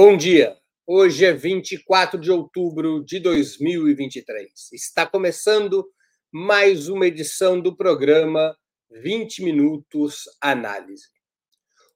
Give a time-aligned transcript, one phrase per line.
[0.00, 0.56] Bom dia.
[0.86, 4.48] Hoje é 24 de outubro de 2023.
[4.72, 5.84] Está começando
[6.30, 8.56] mais uma edição do programa
[8.92, 11.08] 20 Minutos Análise.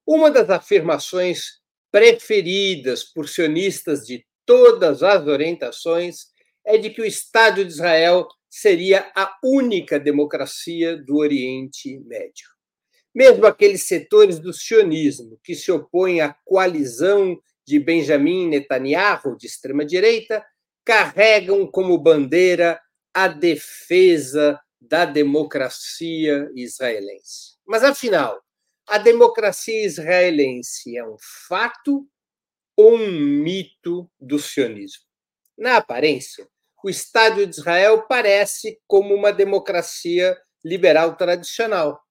[0.05, 1.61] Uma das afirmações
[1.93, 6.25] preferidas por sionistas de todas as orientações
[6.67, 12.49] é de que o Estado de Israel seria a única democracia do Oriente Médio.
[13.15, 20.45] Mesmo aqueles setores do sionismo que se opõem à coalizão de Benjamin Netanyahu, de extrema-direita,
[20.85, 22.81] carregam como bandeira
[23.15, 27.57] a defesa da democracia israelense.
[27.67, 28.43] Mas, afinal,
[28.87, 31.17] a democracia israelense é um
[31.49, 32.07] fato
[32.77, 35.05] ou um mito do sionismo?
[35.57, 36.49] Na aparência,
[36.83, 42.03] o Estado de Israel parece como uma democracia liberal tradicional.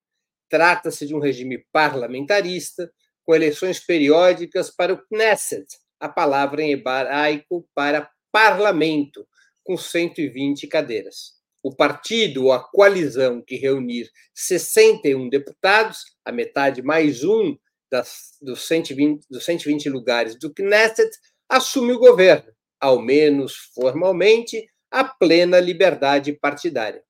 [0.48, 2.92] Trata-se de um regime parlamentarista,
[3.32, 5.66] com eleições periódicas para o Knesset,
[5.98, 9.26] a palavra em hebraico para parlamento,
[9.64, 11.36] com 120 cadeiras.
[11.64, 17.56] O partido ou a coalizão que reunir 61 deputados, a metade mais um
[17.90, 21.10] das, dos, 120, dos 120 lugares do Knesset,
[21.48, 27.02] assume o governo, ao menos formalmente, a plena liberdade partidária.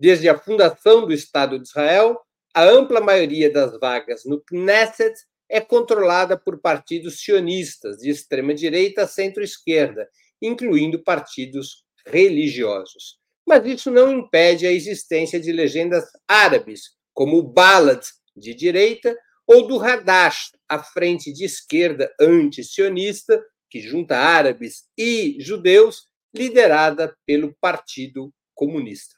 [0.00, 2.18] Desde a fundação do Estado de Israel,
[2.54, 5.14] a ampla maioria das vagas no Knesset
[5.48, 10.08] é controlada por partidos sionistas de extrema-direita a centro-esquerda,
[10.42, 13.18] incluindo partidos religiosos.
[13.46, 18.04] Mas isso não impede a existência de legendas árabes, como o Balad,
[18.36, 26.06] de direita, ou do Hadash, a frente de esquerda anti-sionista, que junta árabes e judeus,
[26.34, 29.14] liderada pelo Partido Comunista.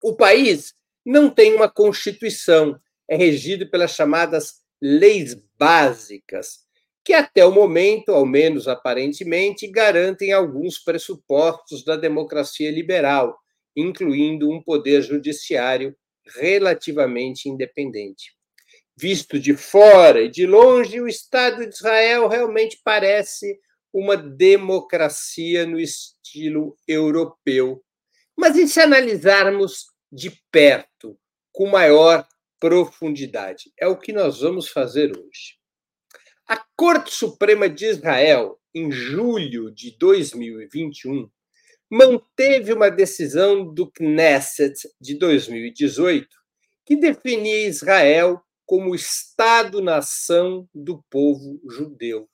[0.00, 0.72] O país
[1.08, 6.58] não tem uma constituição, é regido pelas chamadas leis básicas,
[7.02, 13.38] que até o momento, ao menos aparentemente, garantem alguns pressupostos da democracia liberal,
[13.74, 15.96] incluindo um poder judiciário
[16.36, 18.34] relativamente independente.
[18.94, 23.58] Visto de fora e de longe, o Estado de Israel realmente parece
[23.90, 27.82] uma democracia no estilo europeu.
[28.36, 31.18] Mas e se analisarmos de perto,
[31.52, 32.26] com maior
[32.60, 33.72] profundidade.
[33.78, 35.58] É o que nós vamos fazer hoje.
[36.46, 41.30] A Corte Suprema de Israel, em julho de 2021,
[41.90, 46.28] manteve uma decisão do Knesset de 2018
[46.84, 52.28] que definia Israel como Estado-nação do povo judeu.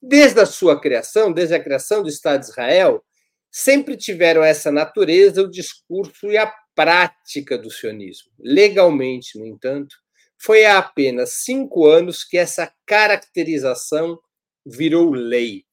[0.00, 3.04] Desde a sua criação, desde a criação do Estado de Israel,
[3.50, 8.30] sempre tiveram essa natureza o discurso e a prática do sionismo.
[8.38, 9.96] Legalmente, no entanto,
[10.40, 14.18] foi há apenas cinco anos que essa caracterização
[14.66, 15.64] virou lei.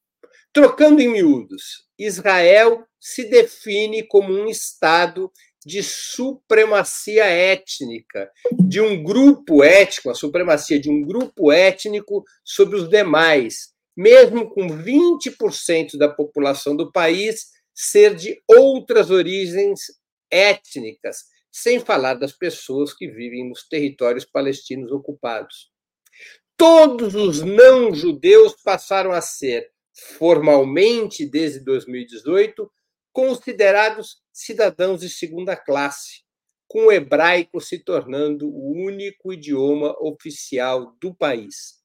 [0.53, 5.31] Trocando em miúdos, Israel se define como um Estado
[5.65, 8.31] de supremacia étnica,
[8.67, 14.67] de um grupo étnico, a supremacia de um grupo étnico sobre os demais, mesmo com
[14.67, 19.79] 20% da população do país ser de outras origens
[20.31, 25.71] étnicas, sem falar das pessoas que vivem nos territórios palestinos ocupados.
[26.55, 29.71] Todos os não-judeus passaram a ser,
[30.17, 32.69] formalmente desde 2018,
[33.11, 36.23] considerados cidadãos de segunda classe,
[36.67, 41.79] com o hebraico se tornando o único idioma oficial do país.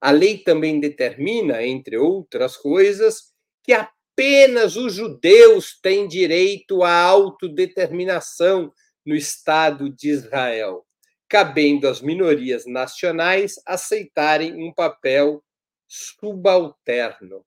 [0.00, 3.32] A lei também determina, entre outras coisas,
[3.62, 8.72] que a apenas os judeus têm direito à autodeterminação
[9.04, 10.86] no Estado de Israel,
[11.28, 15.44] cabendo às minorias nacionais aceitarem um papel
[15.86, 17.44] subalterno.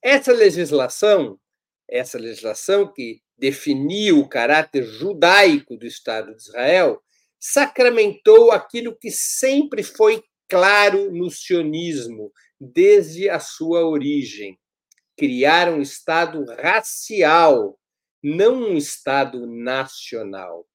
[0.00, 1.36] Essa legislação,
[1.88, 7.02] essa legislação que definiu o caráter judaico do Estado de Israel,
[7.36, 14.56] sacramentou aquilo que sempre foi claro no sionismo desde a sua origem,
[15.20, 17.78] criar um Estado racial,
[18.24, 20.66] não um Estado nacional.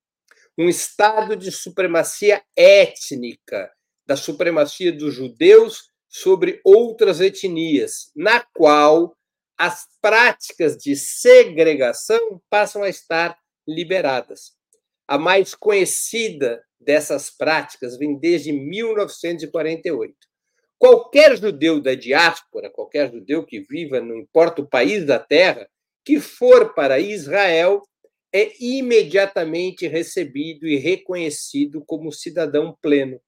[0.55, 3.71] Um Estado de supremacia étnica,
[4.05, 9.17] da supremacia dos judeus sobre outras etnias, na qual
[9.57, 13.35] as práticas de segregação passam a estar
[13.67, 14.51] liberadas.
[15.07, 20.15] A mais conhecida dessas práticas vem desde 1948.
[20.77, 25.67] Qualquer judeu da diáspora, qualquer judeu que viva, não importa o país da terra,
[26.03, 27.81] que for para Israel,
[28.33, 33.19] é imediatamente recebido e reconhecido como cidadão pleno.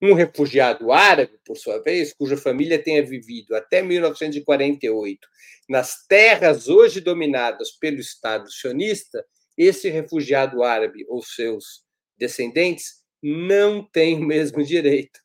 [0.00, 5.28] Um refugiado árabe, por sua vez, cuja família tenha vivido até 1948
[5.70, 9.24] nas terras hoje dominadas pelo Estado sionista,
[9.56, 11.84] esse refugiado árabe ou seus
[12.18, 15.20] descendentes não tem o mesmo direito.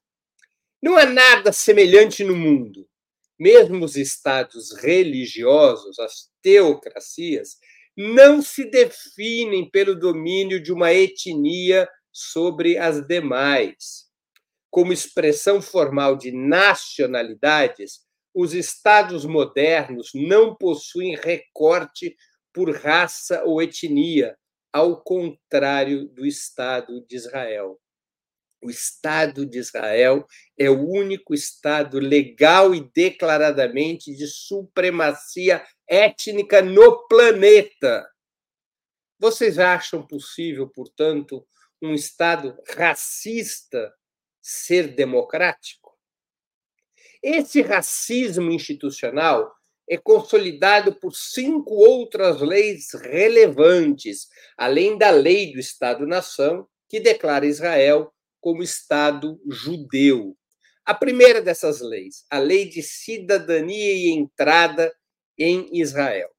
[0.86, 2.88] Não há nada semelhante no mundo.
[3.40, 7.58] Mesmo os estados religiosos, as teocracias,
[7.98, 14.06] não se definem pelo domínio de uma etnia sobre as demais.
[14.70, 18.02] Como expressão formal de nacionalidades,
[18.32, 22.16] os estados modernos não possuem recorte
[22.54, 24.38] por raça ou etnia,
[24.72, 27.80] ao contrário do Estado de Israel.
[28.62, 30.26] O Estado de Israel
[30.58, 38.08] é o único Estado legal e declaradamente de supremacia étnica no planeta.
[39.20, 41.46] Vocês acham possível, portanto,
[41.82, 43.94] um Estado racista
[44.42, 45.96] ser democrático?
[47.22, 49.52] Esse racismo institucional
[49.90, 54.28] é consolidado por cinco outras leis relevantes,
[54.58, 58.12] além da lei do Estado-nação, que declara Israel
[58.46, 60.38] como Estado judeu.
[60.86, 64.94] A primeira dessas leis, a Lei de Cidadania e Entrada
[65.36, 66.30] em Israel.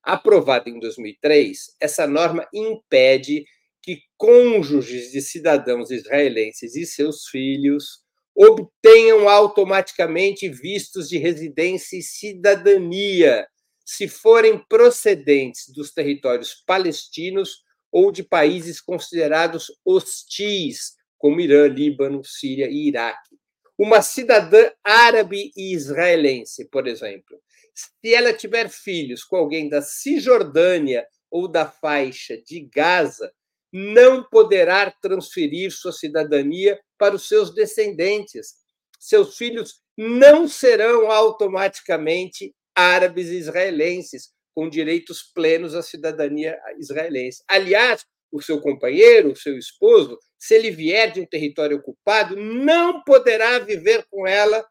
[0.00, 3.44] Aprovada em 2003, essa norma impede
[3.82, 13.44] que cônjuges de cidadãos israelenses e seus filhos obtenham automaticamente vistos de residência e cidadania,
[13.84, 22.68] se forem procedentes dos territórios palestinos ou de países considerados hostis, como Irã, Líbano, Síria
[22.68, 23.38] e Iraque.
[23.78, 27.40] Uma cidadã árabe e israelense, por exemplo,
[27.74, 33.32] se ela tiver filhos com alguém da Cisjordânia ou da faixa de Gaza,
[33.72, 38.56] não poderá transferir sua cidadania para os seus descendentes.
[39.00, 47.42] Seus filhos não serão automaticamente árabes israelenses, com direitos plenos à cidadania israelense.
[47.48, 48.04] Aliás,
[48.36, 53.58] o seu companheiro, o seu esposo, se ele vier de um território ocupado, não poderá
[53.58, 54.66] viver com ela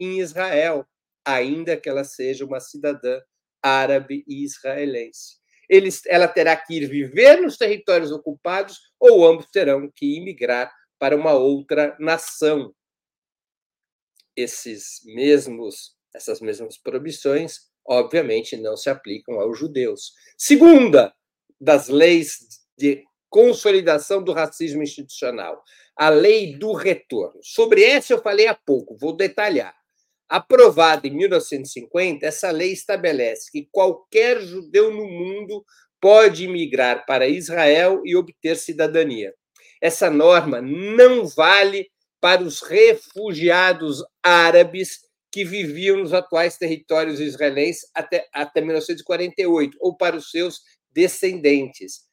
[0.00, 0.86] em Israel,
[1.24, 3.20] ainda que ela seja uma cidadã
[3.62, 5.36] árabe e israelense
[6.06, 11.32] ela terá que ir viver nos territórios ocupados ou ambos terão que imigrar para uma
[11.32, 12.74] outra nação.
[14.36, 20.12] Esses mesmos, essas mesmas proibições, obviamente, não se aplicam aos judeus.
[20.38, 21.12] Segunda
[21.60, 25.62] das leis de consolidação do racismo institucional,
[25.96, 27.40] a lei do retorno.
[27.42, 29.74] Sobre essa eu falei há pouco, vou detalhar.
[30.28, 35.64] Aprovada em 1950, essa lei estabelece que qualquer judeu no mundo
[36.00, 39.32] pode imigrar para Israel e obter cidadania.
[39.80, 41.88] Essa norma não vale
[42.20, 45.00] para os refugiados árabes
[45.30, 50.60] que viviam nos atuais territórios israelenses até, até 1948, ou para os seus
[50.92, 52.05] descendentes.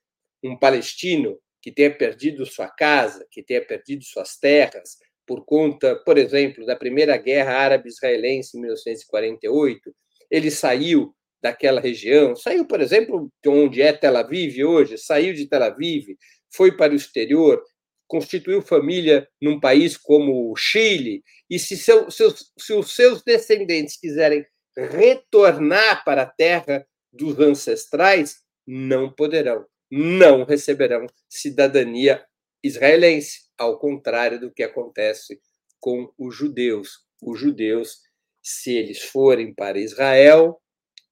[0.44, 6.18] Um palestino que tenha perdido sua casa, que tenha perdido suas terras, por conta, por
[6.18, 9.96] exemplo, da primeira guerra árabe-israelense em 1948,
[10.30, 15.48] ele saiu daquela região, saiu, por exemplo, de onde é Tel Aviv hoje, saiu de
[15.48, 16.16] Tel Aviv,
[16.54, 17.62] foi para o exterior,
[18.08, 23.98] constituiu família num país como o Chile, e se, seu, seus, se os seus descendentes
[23.98, 32.24] quiserem retornar para a terra dos ancestrais, não poderão, não receberão cidadania
[32.64, 35.40] israelense ao contrário do que acontece
[35.80, 37.06] com os judeus.
[37.22, 38.00] Os judeus,
[38.42, 40.60] se eles forem para Israel,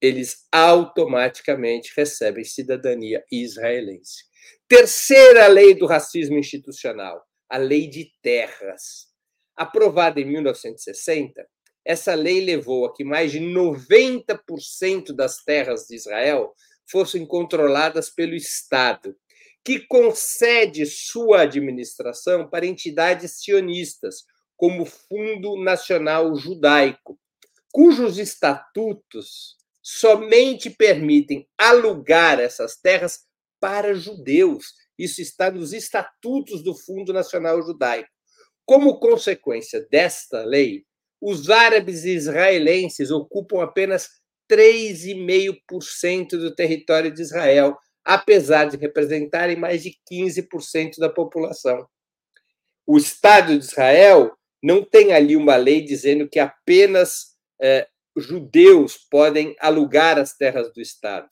[0.01, 4.23] eles automaticamente recebem cidadania israelense.
[4.67, 9.11] Terceira lei do racismo institucional, a lei de terras.
[9.55, 11.45] Aprovada em 1960,
[11.85, 16.53] essa lei levou a que mais de 90% das terras de Israel
[16.85, 19.15] fossem controladas pelo Estado
[19.63, 24.23] que concede sua administração para entidades sionistas,
[24.57, 27.19] como o Fundo Nacional Judaico,
[27.71, 33.25] cujos estatutos somente permitem alugar essas terras
[33.59, 34.73] para judeus.
[34.97, 38.09] Isso está nos estatutos do Fundo Nacional Judaico.
[38.65, 40.85] Como consequência desta lei,
[41.19, 44.20] os árabes israelenses ocupam apenas
[44.51, 51.87] 3,5% do território de Israel, apesar de representarem mais de 15% da população.
[52.85, 59.55] O Estado de Israel não tem ali uma lei dizendo que apenas é, judeus podem
[59.59, 61.29] alugar as terras do Estado.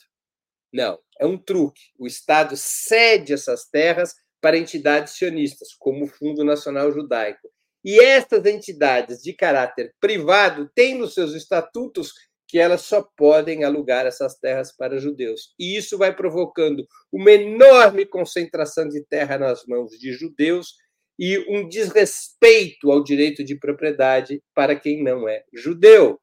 [0.72, 1.82] Não, é um truque.
[1.98, 7.50] O Estado cede essas terras para entidades sionistas, como o Fundo Nacional Judaico.
[7.84, 12.14] E essas entidades de caráter privado têm nos seus estatutos
[12.50, 15.54] que elas só podem alugar essas terras para judeus.
[15.60, 20.74] E isso vai provocando uma enorme concentração de terra nas mãos de judeus
[21.20, 26.20] e um desrespeito ao direito de propriedade para quem não é judeu.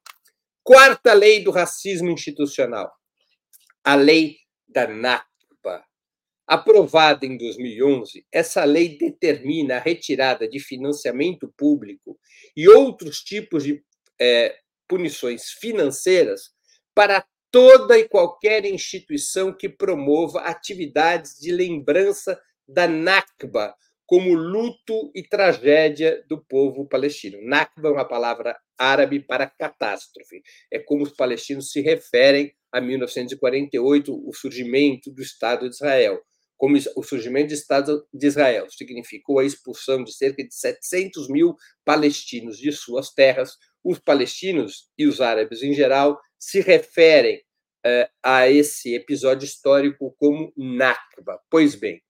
[0.61, 2.91] Quarta lei do racismo institucional,
[3.81, 4.35] a lei
[4.67, 5.85] da Nakba.
[6.45, 12.19] Aprovada em 2011, essa lei determina a retirada de financiamento público
[12.55, 13.81] e outros tipos de
[14.19, 16.51] é, punições financeiras
[16.93, 23.75] para toda e qualquer instituição que promova atividades de lembrança da Nakba,
[24.05, 27.37] como luto e tragédia do povo palestino.
[27.41, 30.41] Nakba é uma palavra árabe para catástrofe.
[30.71, 36.21] É como os palestinos se referem a 1948, o surgimento do Estado de Israel.
[36.57, 41.55] Como o surgimento do Estado de Israel significou a expulsão de cerca de 700 mil
[41.85, 48.49] palestinos de suas terras, os palestinos e os árabes em geral se referem uh, a
[48.49, 51.39] esse episódio histórico como Nakba.
[51.49, 52.01] Pois bem,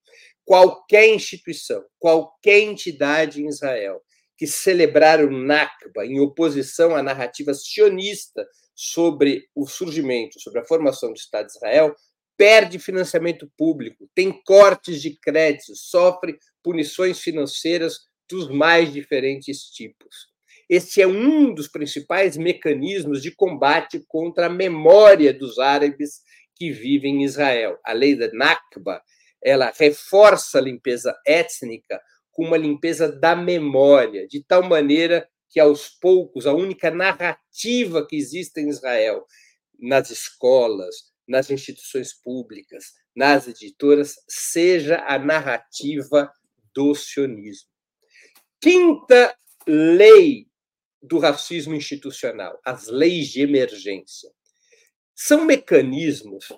[0.44, 4.00] qualquer instituição, qualquer entidade em Israel
[4.36, 11.12] que celebrar o Nakba em oposição à narrativa sionista sobre o surgimento, sobre a formação
[11.12, 11.94] do Estado de Israel,
[12.36, 17.98] perde financiamento público, tem cortes de crédito, sofre punições financeiras
[18.30, 20.27] dos mais diferentes tipos.
[20.68, 26.20] Este é um dos principais mecanismos de combate contra a memória dos árabes
[26.54, 27.78] que vivem em Israel.
[27.82, 29.00] A lei da Nakba,
[29.42, 31.98] ela reforça a limpeza étnica
[32.30, 38.16] com uma limpeza da memória, de tal maneira que aos poucos a única narrativa que
[38.16, 39.24] existe em Israel
[39.80, 40.94] nas escolas,
[41.26, 46.30] nas instituições públicas, nas editoras, seja a narrativa
[46.74, 47.70] do sionismo.
[48.60, 49.34] Quinta
[49.66, 50.46] lei
[51.02, 54.30] do racismo institucional, as leis de emergência.
[55.14, 56.52] São mecanismos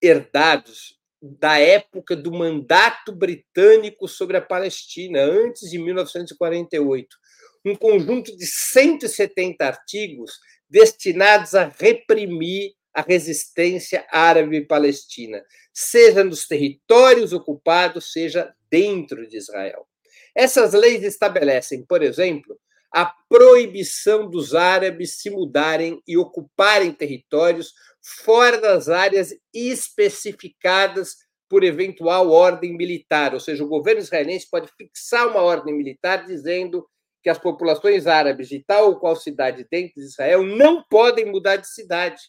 [0.00, 7.16] herdados da época do mandato britânico sobre a Palestina, antes de 1948.
[7.64, 10.32] Um conjunto de 170 artigos
[10.68, 19.86] destinados a reprimir a resistência árabe palestina, seja nos territórios ocupados, seja dentro de Israel.
[20.34, 22.58] Essas leis estabelecem, por exemplo,
[22.94, 31.16] a proibição dos árabes se mudarem e ocuparem territórios fora das áreas especificadas
[31.48, 36.86] por eventual ordem militar, ou seja, o governo israelense pode fixar uma ordem militar dizendo
[37.22, 41.56] que as populações árabes de tal ou qual cidade dentro de Israel não podem mudar
[41.56, 42.20] de cidade,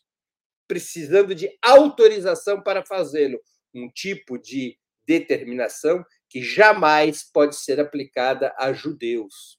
[0.68, 3.40] precisando de autorização para fazê-lo,
[3.74, 9.58] um tipo de determinação que jamais pode ser aplicada a judeus.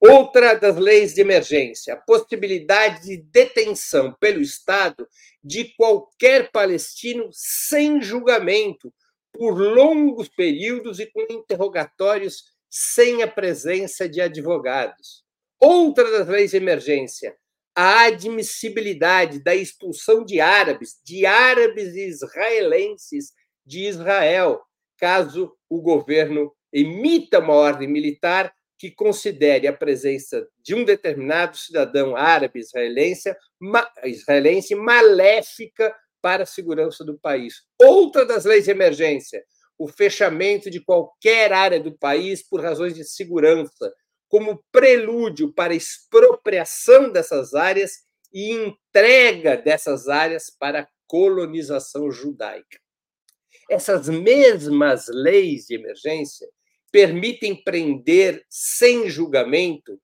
[0.00, 5.06] Outra das leis de emergência, a possibilidade de detenção pelo Estado
[5.44, 8.90] de qualquer palestino sem julgamento,
[9.30, 15.22] por longos períodos e com interrogatórios sem a presença de advogados.
[15.58, 17.36] Outra das leis de emergência,
[17.76, 23.32] a admissibilidade da expulsão de árabes, de árabes israelenses
[23.66, 24.62] de Israel,
[24.96, 32.16] caso o governo emita uma ordem militar que considere a presença de um determinado cidadão
[32.16, 33.30] árabe israelense,
[34.04, 37.56] israelense maléfica para a segurança do país.
[37.78, 39.44] Outra das leis de emergência,
[39.78, 43.92] o fechamento de qualquer área do país por razões de segurança,
[44.28, 47.98] como prelúdio para expropriação dessas áreas
[48.32, 52.80] e entrega dessas áreas para a colonização judaica.
[53.68, 56.48] Essas mesmas leis de emergência
[56.90, 60.00] permitem prender sem julgamento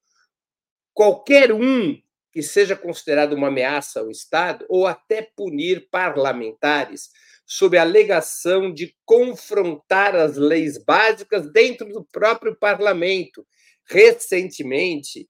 [0.95, 2.01] qualquer um
[2.33, 7.11] que seja considerado uma ameaça ao Estado ou até punir parlamentares
[7.47, 13.47] sob a alegação de confrontar as leis básicas dentro do próprio parlamento.
[13.89, 15.29] Recentemente,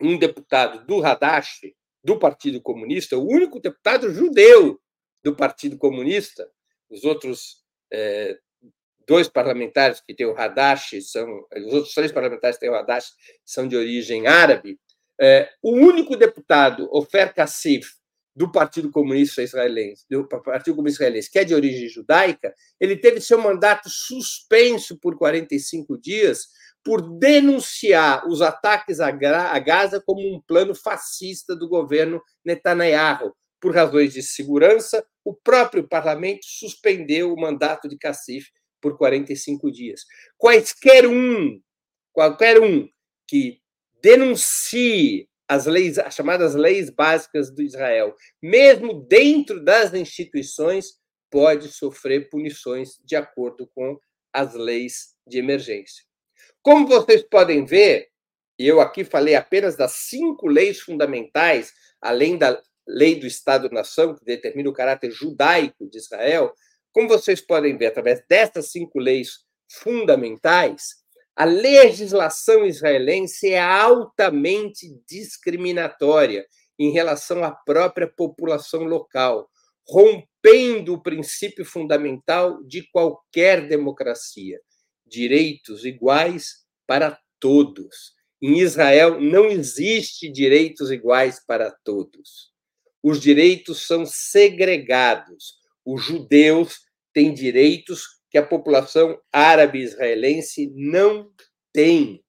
[0.00, 1.60] um deputado do Hadash,
[2.02, 4.80] do Partido Comunista, o único deputado judeu
[5.22, 6.48] do Partido Comunista,
[6.88, 8.38] os outros é,
[9.06, 13.12] dois parlamentares que têm o Hadash, são, os outros três parlamentares que têm o Hadash
[13.44, 14.78] são de origem árabe,
[15.20, 17.92] é, o único deputado, Ofer Kassif,
[18.34, 23.20] do Partido Comunista Israelense, do Partido Comunista Israelense, que é de origem judaica, ele teve
[23.20, 26.48] seu mandato suspenso por 45 dias
[26.82, 33.34] por denunciar os ataques a Gaza como um plano fascista do governo Netanyahu.
[33.58, 38.48] Por razões de segurança, o próprio parlamento suspendeu o mandato de Kassif
[38.84, 40.02] por 45 dias.
[40.36, 41.58] Quaisquer um,
[42.12, 42.86] qualquer um
[43.26, 43.58] que
[44.02, 50.98] denuncie as leis, as chamadas leis básicas do Israel, mesmo dentro das instituições,
[51.30, 53.98] pode sofrer punições de acordo com
[54.30, 56.04] as leis de emergência.
[56.60, 58.08] Como vocês podem ver,
[58.58, 61.72] eu aqui falei apenas das cinco leis fundamentais,
[62.02, 66.52] além da lei do Estado-nação, que determina o caráter judaico de Israel,
[66.94, 71.02] como vocês podem ver, através dessas cinco leis fundamentais,
[71.34, 76.46] a legislação israelense é altamente discriminatória
[76.78, 79.50] em relação à própria população local,
[79.88, 84.60] rompendo o princípio fundamental de qualquer democracia:
[85.04, 88.14] direitos iguais para todos.
[88.40, 92.52] Em Israel não existe direitos iguais para todos.
[93.02, 95.56] Os direitos são segregados.
[95.84, 96.83] Os judeus
[97.14, 101.32] têm direitos que a população árabe israelense não
[101.72, 102.22] tem.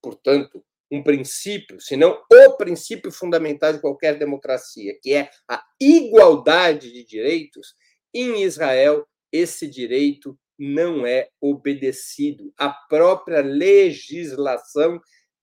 [0.00, 6.92] Portanto, um princípio, se não o princípio fundamental de qualquer democracia, que é a igualdade
[6.92, 7.74] de direitos,
[8.14, 12.52] em Israel esse direito não é obedecido.
[12.56, 15.00] A própria legislação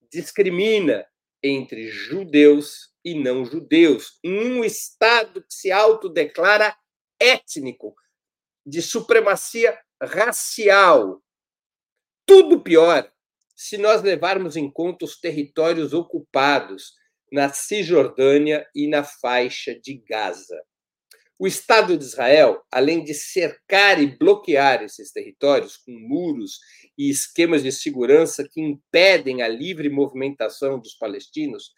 [0.09, 1.05] discrimina
[1.43, 4.19] entre judeus e não judeus.
[4.23, 6.73] Um Estado que se autodeclara
[7.19, 7.93] étnico,
[8.65, 11.21] de supremacia racial.
[12.25, 13.11] Tudo pior
[13.55, 16.93] se nós levarmos em conta os territórios ocupados
[17.31, 20.61] na Cisjordânia e na faixa de Gaza.
[21.37, 26.59] O Estado de Israel, além de cercar e bloquear esses territórios com muros
[26.97, 31.71] e esquemas de segurança que impedem a livre movimentação dos palestinos,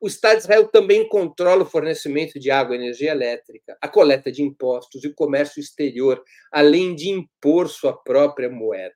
[0.00, 4.32] o Estado de Israel também controla o fornecimento de água e energia elétrica, a coleta
[4.32, 8.94] de impostos e o comércio exterior, além de impor sua própria moeda.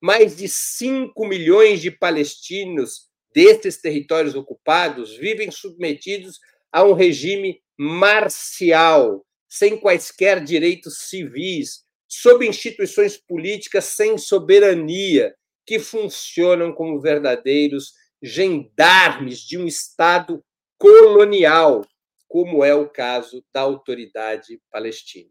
[0.00, 6.40] Mais de 5 milhões de palestinos desses territórios ocupados vivem submetidos
[6.72, 15.32] a um regime marcial, sem quaisquer direitos civis, sob instituições políticas sem soberania,
[15.64, 17.92] que funcionam como verdadeiros
[18.24, 20.42] gendarmes de um Estado
[20.78, 21.84] colonial,
[22.26, 25.28] como é o caso da autoridade palestina.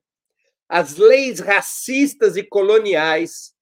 [0.70, 3.56] As leis racistas e coloniais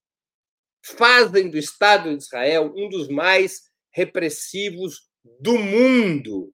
[0.83, 6.53] fazem do Estado de Israel um dos mais repressivos do mundo.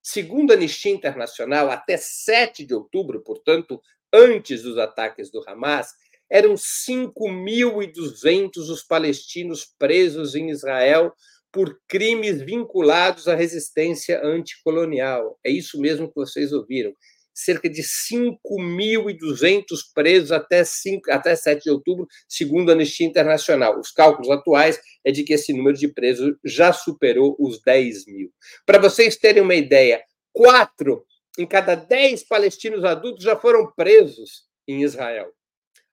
[0.00, 5.92] Segundo a Anistia Internacional, até 7 de outubro, portanto, antes dos ataques do Hamas,
[6.30, 11.12] eram 5.200 os palestinos presos em Israel
[11.56, 15.40] por crimes vinculados à resistência anticolonial.
[15.42, 16.92] É isso mesmo que vocês ouviram.
[17.32, 19.64] Cerca de 5.200
[19.94, 23.80] presos até, 5, até 7 de outubro, segundo a Anistia Internacional.
[23.80, 28.30] Os cálculos atuais é de que esse número de presos já superou os 10 mil.
[28.66, 30.02] Para vocês terem uma ideia,
[30.34, 31.06] quatro
[31.38, 35.32] em cada dez palestinos adultos já foram presos em Israel.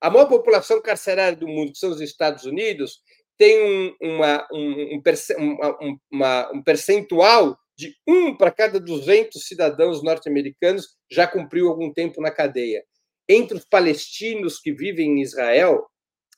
[0.02, 3.00] A maior população carcerária do mundo, que são os Estados Unidos,
[3.38, 5.02] tem um, uma, um,
[5.40, 12.22] um, uma, um percentual de um para cada 200 cidadãos norte-americanos já cumpriu algum tempo
[12.22, 12.84] na cadeia.
[13.28, 15.90] Entre os palestinos que vivem em Israel,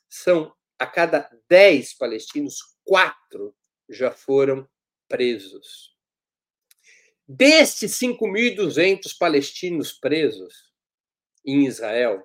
[0.09, 3.55] são a cada 10 palestinos, quatro
[3.89, 4.67] já foram
[5.07, 5.95] presos.
[7.27, 10.71] Destes 5.200 palestinos presos
[11.45, 12.23] em Israel,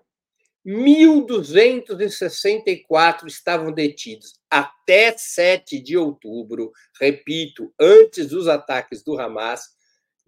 [0.66, 6.70] 1.264 estavam detidos até 7 de outubro,
[7.00, 9.62] repito, antes dos ataques do Hamas.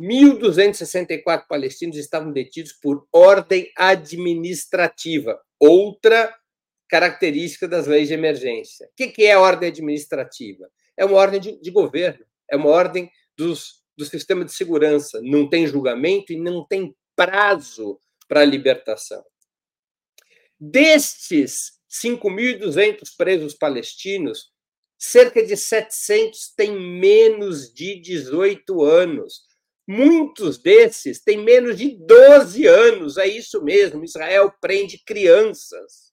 [0.00, 6.34] 1.264 palestinos estavam detidos por ordem administrativa, outra
[6.88, 8.86] característica das leis de emergência.
[8.86, 10.66] O que é ordem administrativa?
[10.96, 15.20] É uma ordem de, de governo, é uma ordem dos, do sistema de segurança.
[15.22, 19.22] Não tem julgamento e não tem prazo para a libertação.
[20.64, 24.52] Destes 5.200 presos palestinos,
[24.96, 29.40] cerca de 700 têm menos de 18 anos.
[29.88, 34.04] Muitos desses têm menos de 12 anos, é isso mesmo.
[34.04, 36.12] Israel prende crianças.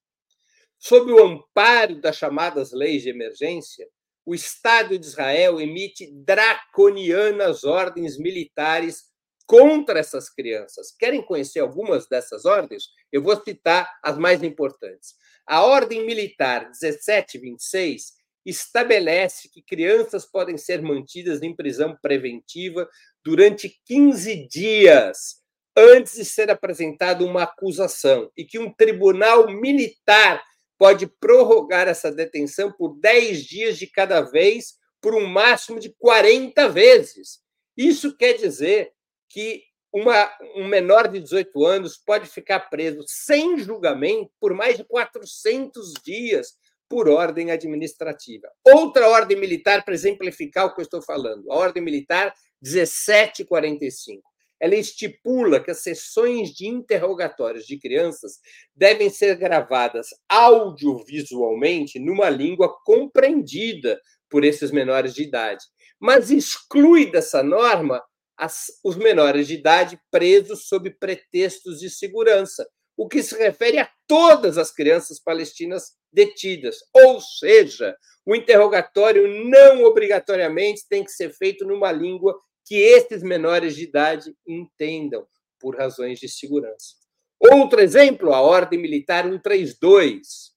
[0.79, 3.87] Sob o amparo das chamadas leis de emergência,
[4.25, 9.08] o Estado de Israel emite draconianas ordens militares
[9.49, 10.91] contra essas crianças.
[10.91, 12.83] Querem conhecer algumas dessas ordens?
[13.11, 15.15] Eu vou citar as mais importantes.
[15.43, 18.13] A Ordem Militar 1726
[18.45, 22.87] estabelece que crianças podem ser mantidas em prisão preventiva
[23.25, 25.37] durante 15 dias
[25.75, 30.43] antes de ser apresentada uma acusação e que um tribunal militar
[30.77, 36.69] pode prorrogar essa detenção por 10 dias de cada vez por um máximo de 40
[36.69, 37.39] vezes.
[37.75, 38.93] Isso quer dizer
[39.29, 39.63] que
[39.93, 45.93] uma, um menor de 18 anos pode ficar preso sem julgamento por mais de 400
[46.03, 46.53] dias
[46.87, 48.47] por ordem administrativa.
[48.65, 54.21] Outra ordem militar, para exemplificar o que eu estou falando, a ordem militar 1745.
[54.59, 58.39] Ela estipula que as sessões de interrogatórios de crianças
[58.75, 65.63] devem ser gravadas audiovisualmente numa língua compreendida por esses menores de idade,
[65.99, 68.03] mas exclui dessa norma
[68.39, 73.89] as, os menores de idade presos sob pretextos de segurança, o que se refere a
[74.07, 76.77] todas as crianças palestinas detidas.
[76.93, 83.75] Ou seja, o interrogatório não obrigatoriamente tem que ser feito numa língua que esses menores
[83.75, 85.27] de idade entendam,
[85.59, 86.95] por razões de segurança.
[87.39, 90.53] Outro exemplo, a Ordem Militar 132,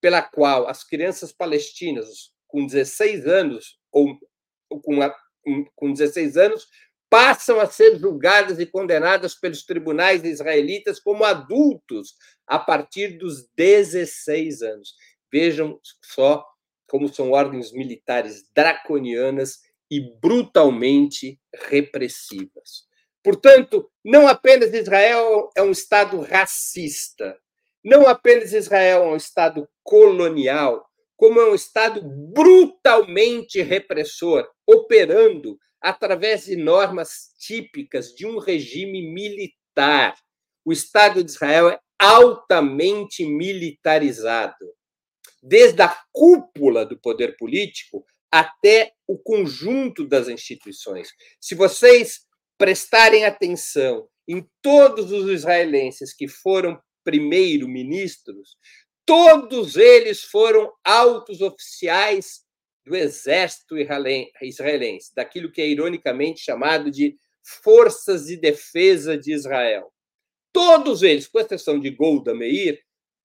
[0.00, 4.18] pela qual as crianças palestinas com 16 anos ou
[4.82, 5.14] com, a,
[5.74, 6.66] com 16 anos
[7.14, 14.62] passam a ser julgadas e condenadas pelos tribunais israelitas como adultos a partir dos 16
[14.62, 14.94] anos.
[15.32, 16.44] Vejam só
[16.88, 22.82] como são ordens militares draconianas e brutalmente repressivas.
[23.22, 27.38] Portanto, não apenas Israel é um Estado racista,
[27.84, 30.84] não apenas Israel é um Estado colonial,
[31.16, 40.14] como é um Estado brutalmente repressor, operando através de normas típicas de um regime militar.
[40.64, 44.74] O Estado de Israel é altamente militarizado.
[45.42, 51.10] Desde a cúpula do poder político até o conjunto das instituições.
[51.40, 52.22] Se vocês
[52.58, 58.56] prestarem atenção em todos os israelenses que foram primeiro-ministros,
[59.06, 62.42] todos eles foram altos oficiais
[62.84, 63.76] do exército
[64.42, 67.16] israelense, daquilo que é ironicamente chamado de
[67.62, 69.92] Forças de Defesa de Israel.
[70.52, 72.80] Todos eles, com exceção de Golda Meir,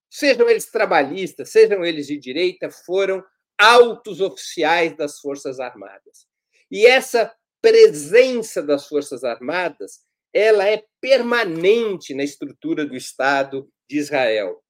[0.09, 3.23] sejam eles trabalhistas, sejam eles de direita, foram
[3.57, 6.25] altos oficiais das Forças Armadas.
[6.71, 9.99] E essa presença das Forças Armadas,
[10.33, 14.61] ela é permanente na estrutura do Estado de Israel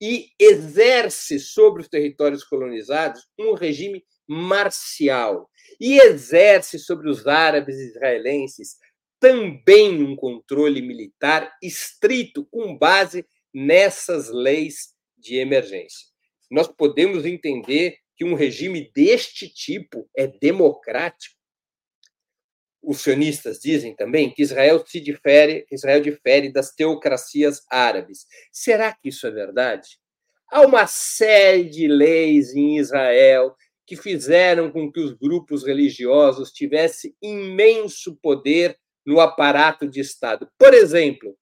[0.00, 5.48] e exerce sobre os territórios colonizados um regime marcial
[5.80, 8.76] e exerce sobre os árabes israelenses
[9.20, 16.06] também um controle militar estrito com base nessas leis de emergência.
[16.50, 21.37] Nós podemos entender que um regime deste tipo é democrático.
[22.88, 28.26] Os sionistas dizem também que Israel se difere, Israel difere das teocracias árabes.
[28.50, 29.98] Será que isso é verdade?
[30.50, 33.54] Há uma série de leis em Israel
[33.86, 38.74] que fizeram com que os grupos religiosos tivessem imenso poder
[39.04, 40.50] no aparato de Estado.
[40.56, 41.36] Por exemplo,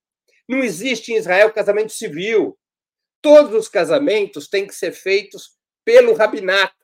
[0.48, 2.58] não existe em Israel casamento civil.
[3.22, 6.74] Todos os casamentos têm que ser feitos pelo rabinato.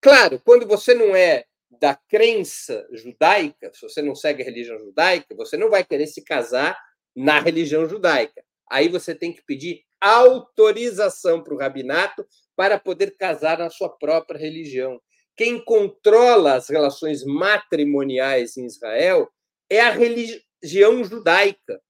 [0.00, 5.34] Claro, quando você não é da crença judaica, se você não segue a religião judaica,
[5.34, 6.76] você não vai querer se casar
[7.14, 8.42] na religião judaica.
[8.70, 14.38] Aí você tem que pedir autorização para o rabinato para poder casar na sua própria
[14.38, 15.00] religião.
[15.36, 19.28] Quem controla as relações matrimoniais em Israel
[19.68, 21.80] é a religião judaica.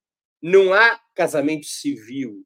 [0.43, 2.45] Não há casamento civil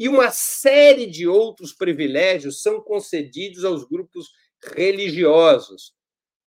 [0.00, 4.30] e uma série de outros privilégios são concedidos aos grupos
[4.74, 5.92] religiosos.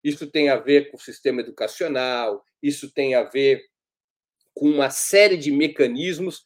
[0.03, 3.63] Isso tem a ver com o sistema educacional, isso tem a ver
[4.55, 6.45] com uma série de mecanismos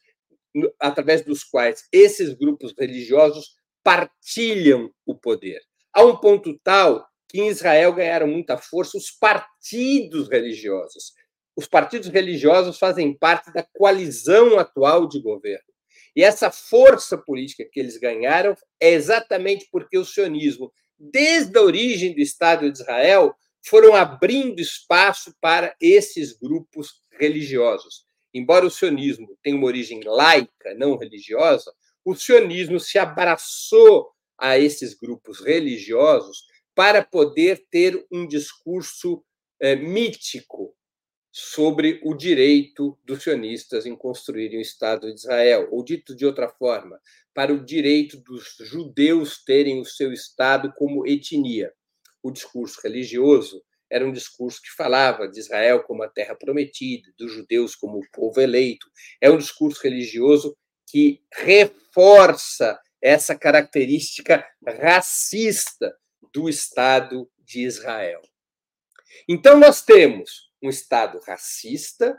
[0.79, 5.61] através dos quais esses grupos religiosos partilham o poder.
[5.93, 11.13] A um ponto tal que em Israel ganharam muita força os partidos religiosos.
[11.55, 15.65] Os partidos religiosos fazem parte da coalizão atual de governo.
[16.15, 22.13] E essa força política que eles ganharam é exatamente porque o sionismo, desde a origem
[22.13, 23.35] do Estado de Israel,
[23.67, 28.05] foram abrindo espaço para esses grupos religiosos.
[28.33, 31.73] Embora o sionismo tenha uma origem laica, não religiosa,
[32.05, 36.43] o sionismo se abraçou a esses grupos religiosos
[36.75, 39.23] para poder ter um discurso
[39.59, 40.77] é, mítico,
[41.39, 46.49] sobre o direito dos sionistas em construírem o Estado de Israel, ou dito de outra
[46.49, 46.99] forma,
[47.31, 51.71] para o direito dos judeus terem o seu Estado como etnia.
[52.27, 57.31] O discurso religioso era um discurso que falava de Israel como a terra prometida, dos
[57.31, 58.85] judeus como o povo eleito.
[59.21, 60.53] É um discurso religioso
[60.85, 64.45] que reforça essa característica
[64.81, 65.95] racista
[66.33, 68.21] do Estado de Israel.
[69.25, 72.13] Então, nós temos um Estado racista,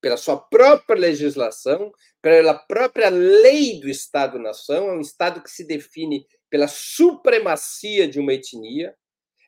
[0.00, 6.26] pela sua própria legislação, pela própria lei do Estado-nação, é um Estado que se define
[6.50, 8.92] pela supremacia de uma etnia,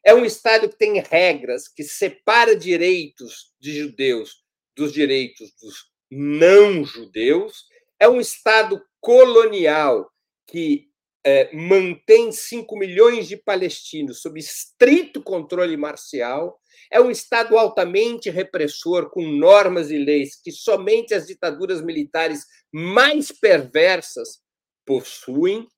[0.05, 4.43] é um Estado que tem regras que separa direitos de judeus
[4.77, 7.65] dos direitos dos não-judeus,
[7.99, 10.11] é um Estado colonial
[10.47, 10.88] que
[11.25, 16.59] é, mantém 5 milhões de palestinos sob estrito controle marcial,
[16.91, 23.31] é um Estado altamente repressor, com normas e leis que somente as ditaduras militares mais
[23.31, 24.41] perversas
[24.85, 25.69] possuem,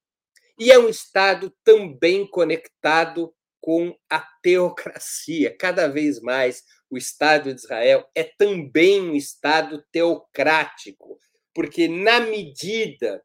[0.58, 3.32] e é um Estado também conectado
[3.64, 5.56] com a teocracia.
[5.56, 11.18] Cada vez mais, o Estado de Israel é também um Estado teocrático,
[11.54, 13.24] porque, na medida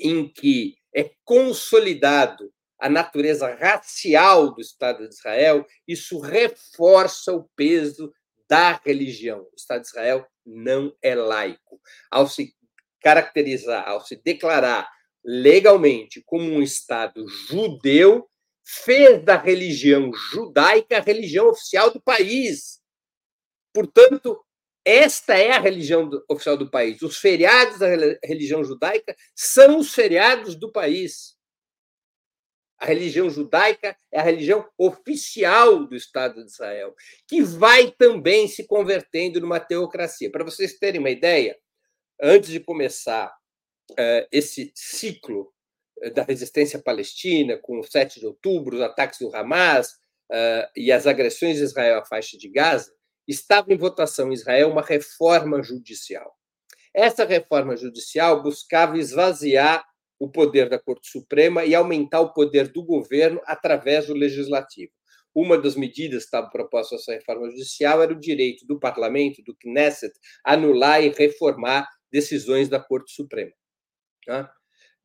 [0.00, 8.12] em que é consolidado a natureza racial do Estado de Israel, isso reforça o peso
[8.48, 9.42] da religião.
[9.42, 11.80] O Estado de Israel não é laico.
[12.10, 12.52] Ao se
[13.00, 14.90] caracterizar, ao se declarar
[15.24, 18.28] legalmente como um Estado judeu,
[18.64, 22.80] fez da religião judaica a religião oficial do país.
[23.72, 24.44] Portanto,
[24.84, 27.00] esta é a religião do, oficial do país.
[27.02, 27.86] Os feriados da
[28.24, 31.36] religião judaica são os feriados do país.
[32.78, 36.92] A religião judaica é a religião oficial do Estado de Israel,
[37.28, 40.30] que vai também se convertendo numa teocracia.
[40.32, 41.56] Para vocês terem uma ideia,
[42.20, 43.32] antes de começar
[43.92, 45.54] uh, esse ciclo
[46.10, 49.92] da resistência palestina, com o 7 de outubro, os ataques do Hamas
[50.30, 52.92] uh, e as agressões de Israel à faixa de Gaza,
[53.26, 56.34] estava em votação em Israel uma reforma judicial.
[56.94, 59.84] Essa reforma judicial buscava esvaziar
[60.18, 64.92] o poder da Corte Suprema e aumentar o poder do governo através do legislativo.
[65.34, 69.56] Uma das medidas que estava proposta essa reforma judicial era o direito do parlamento, do
[69.56, 70.12] Knesset,
[70.44, 73.52] anular e reformar decisões da Corte Suprema.
[74.26, 74.52] Tá?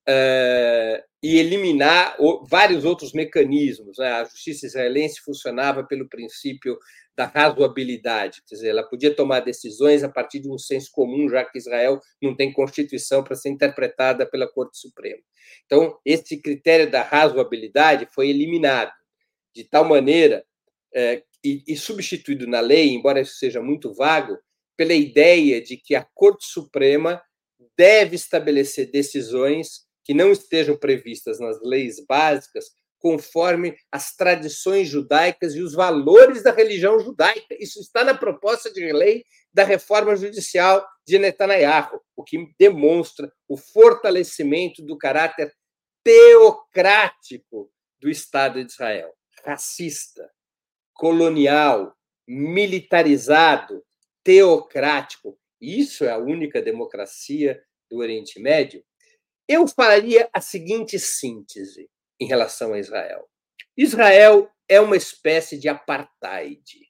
[0.07, 2.15] Uh, e eliminar
[2.49, 3.97] vários outros mecanismos.
[3.97, 4.07] Né?
[4.07, 6.77] A justiça israelense funcionava pelo princípio
[7.17, 11.43] da razoabilidade, quer dizer, ela podia tomar decisões a partir de um senso comum, já
[11.43, 15.19] que Israel não tem constituição para ser interpretada pela Corte Suprema.
[15.65, 18.91] Então, esse critério da razoabilidade foi eliminado,
[19.55, 20.45] de tal maneira
[20.93, 24.37] é, e, e substituído na lei, embora isso seja muito vago,
[24.75, 27.19] pela ideia de que a Corte Suprema
[27.75, 35.61] deve estabelecer decisões que não estejam previstas nas leis básicas, conforme as tradições judaicas e
[35.61, 37.57] os valores da religião judaica.
[37.59, 43.57] Isso está na proposta de lei da reforma judicial de Netanyahu, o que demonstra o
[43.57, 45.53] fortalecimento do caráter
[46.01, 50.31] teocrático do Estado de Israel, racista,
[50.93, 51.93] colonial,
[52.25, 53.83] militarizado,
[54.23, 55.37] teocrático.
[55.59, 58.83] Isso é a única democracia do Oriente Médio.
[59.47, 63.25] Eu faria a seguinte síntese em relação a Israel.
[63.77, 66.85] Israel é uma espécie de apartheid.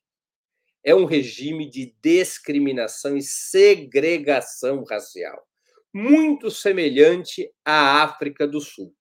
[0.84, 5.46] É um regime de discriminação e segregação racial,
[5.94, 8.92] muito semelhante à África do Sul.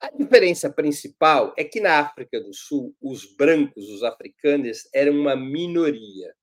[0.00, 5.36] A diferença principal é que na África do Sul, os brancos, os africanos, eram uma
[5.36, 6.34] minoria.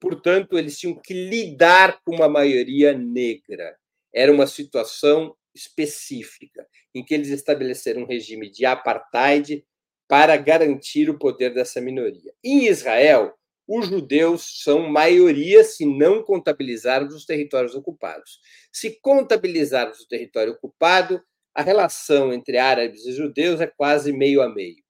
[0.00, 3.78] Portanto, eles tinham que lidar com uma maioria negra.
[4.12, 9.64] Era uma situação específica, em que eles estabeleceram um regime de apartheid
[10.08, 12.32] para garantir o poder dessa minoria.
[12.44, 13.34] Em Israel,
[13.66, 18.38] os judeus são maioria se não contabilizarmos os territórios ocupados.
[18.70, 21.20] Se contabilizarmos o território ocupado,
[21.52, 24.84] a relação entre árabes e judeus é quase meio a meio.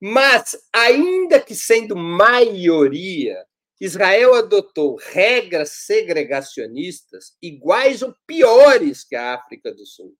[0.00, 3.46] Mas, ainda que sendo maioria,
[3.80, 10.16] Israel adotou regras segregacionistas iguais ou piores que a África do Sul,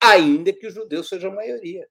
[0.00, 1.88] ainda que os judeus sejam a maioria.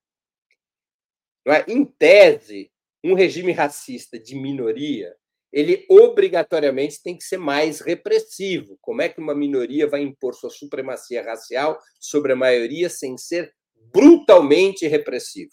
[1.48, 1.72] É?
[1.72, 2.72] Em tese,
[3.04, 5.16] um regime racista de minoria,
[5.52, 8.78] ele obrigatoriamente tem que ser mais repressivo.
[8.80, 13.52] Como é que uma minoria vai impor sua supremacia racial sobre a maioria sem ser
[13.92, 15.52] brutalmente repressivo?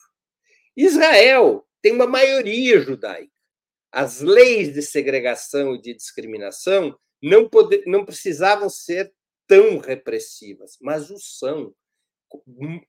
[0.76, 3.37] Israel tem uma maioria judaica
[3.92, 9.12] as leis de segregação e de discriminação não, poder, não precisavam ser
[9.46, 11.74] tão repressivas, mas o são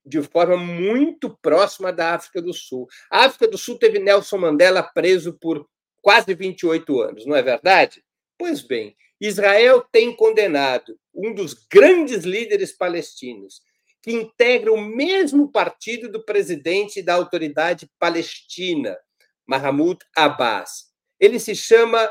[0.06, 2.88] de forma muito próxima da África do Sul.
[3.10, 5.66] A África do Sul teve Nelson Mandela preso por
[6.02, 8.04] quase 28 anos, não é verdade?
[8.38, 13.62] Pois bem, Israel tem condenado um dos grandes líderes palestinos
[14.02, 18.98] que integra o mesmo partido do presidente da autoridade palestina,
[19.46, 20.89] Mahmoud Abbas.
[21.20, 22.10] Ele se chama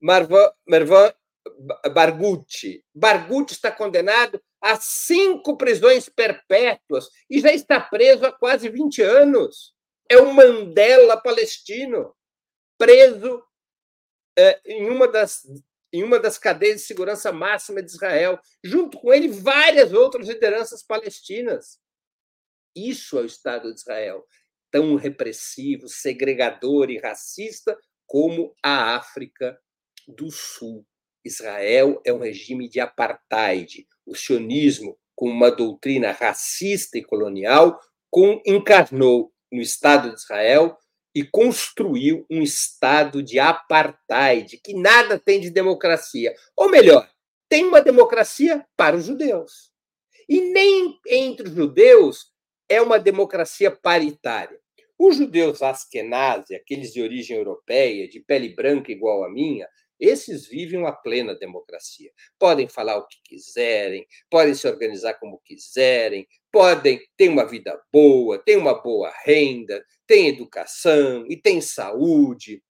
[0.00, 0.50] Marwan
[1.92, 2.84] Barghouti.
[2.94, 9.74] Barghouti está condenado a cinco prisões perpétuas e já está preso há quase 20 anos.
[10.10, 12.14] É o Mandela palestino,
[12.78, 13.42] preso
[14.38, 15.42] é, em uma das
[15.92, 20.82] em uma das cadeias de segurança máxima de Israel, junto com ele várias outras lideranças
[20.82, 21.78] palestinas.
[22.74, 24.26] Isso é o Estado de Israel,
[24.70, 27.78] tão repressivo, segregador e racista
[28.16, 29.60] como a África
[30.08, 30.86] do Sul.
[31.22, 33.86] Israel é um regime de apartheid.
[34.06, 37.78] O sionismo, com uma doutrina racista e colonial,
[38.10, 40.78] com, encarnou no Estado de Israel
[41.14, 46.34] e construiu um Estado de apartheid, que nada tem de democracia.
[46.56, 47.06] Ou melhor,
[47.50, 49.70] tem uma democracia para os judeus.
[50.26, 52.32] E nem entre os judeus
[52.66, 54.58] é uma democracia paritária.
[54.98, 60.78] Os judeus askenazi, aqueles de origem europeia, de pele branca igual a minha, esses vivem
[60.78, 62.10] uma plena democracia.
[62.38, 68.38] Podem falar o que quiserem, podem se organizar como quiserem, podem ter uma vida boa,
[68.38, 72.62] ter uma boa renda, tem educação e tem saúde.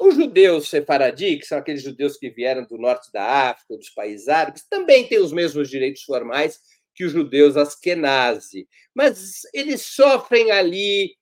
[0.00, 4.28] Os judeus sefaradi, que são aqueles judeus que vieram do norte da África, dos países
[4.28, 6.58] árabes, também têm os mesmos direitos formais
[6.94, 11.14] que os judeus askenazi, mas eles sofrem ali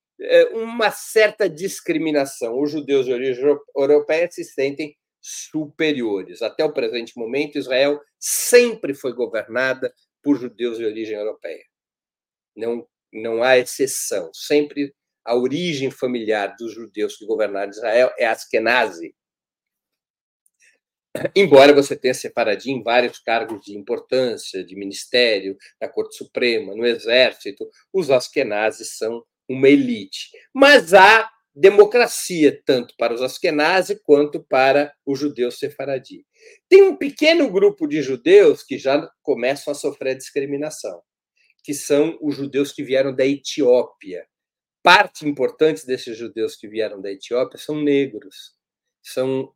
[0.52, 2.61] uma certa discriminação.
[2.61, 6.42] Os judeus de origem europeia se sentem superiores.
[6.42, 11.64] Até o presente momento, Israel sempre foi governada por judeus de origem europeia.
[12.56, 14.30] Não, não há exceção.
[14.35, 19.14] Sempre a origem familiar dos judeus que governaram Israel é Askenazi.
[21.35, 26.87] Embora você tenha separadinho em vários cargos de importância, de ministério, na Corte Suprema, no
[26.87, 30.30] Exército, os Askenazes são uma elite.
[30.54, 36.24] Mas há democracia, tanto para os Askenazi quanto para os judeus sefaradi.
[36.68, 41.02] Tem um pequeno grupo de judeus que já começam a sofrer discriminação,
[41.64, 44.24] que são os judeus que vieram da Etiópia.
[44.82, 48.54] Parte importante desses judeus que vieram da Etiópia são negros,
[49.02, 49.52] são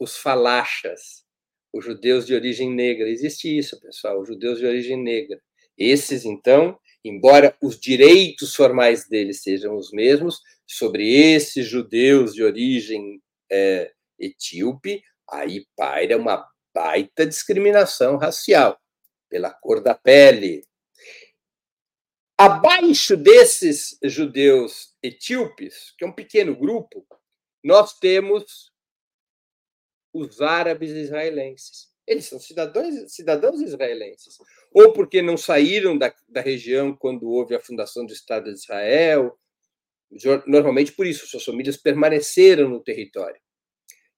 [0.00, 1.24] os falachas,
[1.72, 3.08] os judeus de origem negra.
[3.08, 5.40] Existe isso, pessoal, os judeus de origem negra.
[5.78, 6.78] Esses, então,
[7.08, 15.02] embora os direitos formais deles sejam os mesmos, sobre esses judeus de origem é, etíope,
[15.30, 18.78] aí paira uma baita discriminação racial
[19.28, 20.64] pela cor da pele.
[22.38, 27.06] Abaixo desses judeus etíopes, que é um pequeno grupo,
[27.64, 28.70] nós temos
[30.12, 31.90] os árabes israelenses.
[32.06, 34.36] Eles são cidadãos, cidadãos israelenses.
[34.72, 39.36] Ou porque não saíram da, da região quando houve a fundação do Estado de Israel.
[40.46, 43.40] Normalmente por isso, suas famílias permaneceram no território.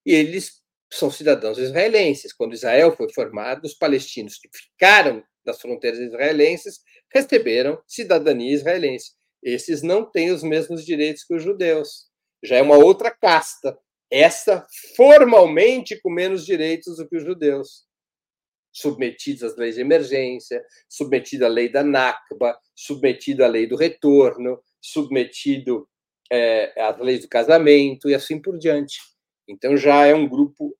[0.05, 2.33] E eles são cidadãos israelenses.
[2.33, 6.81] Quando Israel foi formado, os palestinos que ficaram das fronteiras israelenses
[7.13, 9.13] receberam cidadania israelense.
[9.43, 12.09] Esses não têm os mesmos direitos que os judeus.
[12.43, 13.79] Já é uma outra casta
[14.11, 14.67] essa
[14.97, 17.87] formalmente com menos direitos do que os judeus,
[18.73, 24.63] submetidos às leis de emergência, submetido à lei da Nakba, submetido à lei do retorno,
[24.81, 25.89] submetido
[26.31, 28.99] é, às leis do casamento e assim por diante.
[29.49, 30.77] Então já é um grupo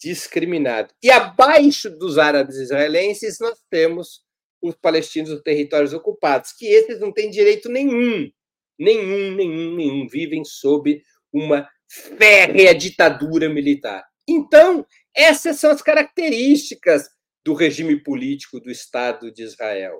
[0.00, 0.94] discriminado.
[1.02, 4.24] E abaixo dos árabes israelenses nós temos
[4.62, 8.30] os palestinos dos territórios ocupados, que esses não têm direito nenhum,
[8.78, 11.02] nenhum, nenhum, nenhum, vivem sob
[11.32, 14.04] uma férrea ditadura militar.
[14.28, 17.08] Então, essas são as características
[17.44, 19.98] do regime político do Estado de Israel.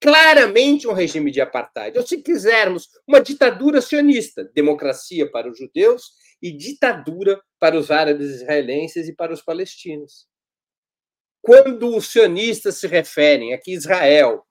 [0.00, 6.12] Claramente um regime de apartheid, ou se quisermos, uma ditadura sionista, democracia para os judeus
[6.40, 10.26] e ditadura para os árabes israelenses e para os palestinos.
[11.42, 14.44] Quando os sionistas se referem a que Israel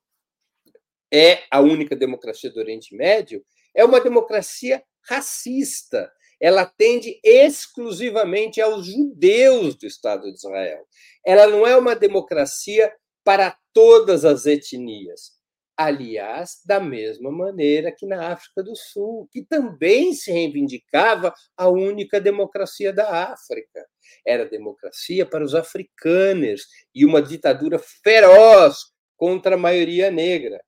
[1.12, 3.46] é a única democracia do Oriente Médio,
[3.76, 10.86] é uma democracia racista, ela atende exclusivamente aos judeus do Estado de Israel.
[11.26, 15.32] Ela não é uma democracia para todas as etnias.
[15.76, 22.22] Aliás, da mesma maneira que na África do Sul, que também se reivindicava a única
[22.22, 23.84] democracia da África.
[24.26, 28.78] Era democracia para os africanos e uma ditadura feroz
[29.18, 30.64] contra a maioria negra.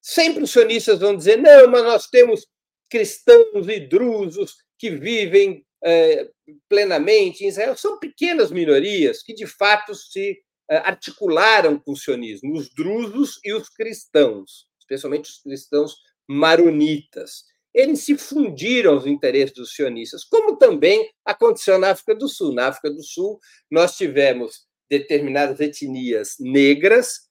[0.00, 2.46] Sempre os sionistas vão dizer: não, mas nós temos
[2.92, 6.28] cristãos e drusos que vivem é,
[6.68, 7.74] plenamente em Israel.
[7.74, 10.38] São pequenas minorias que, de fato, se
[10.68, 17.44] articularam com o sionismo, os drusos e os cristãos, especialmente os cristãos maronitas.
[17.74, 22.54] Eles se fundiram aos interesses dos sionistas, como também aconteceu na África do Sul.
[22.54, 23.38] Na África do Sul,
[23.70, 27.28] nós tivemos determinadas etnias negras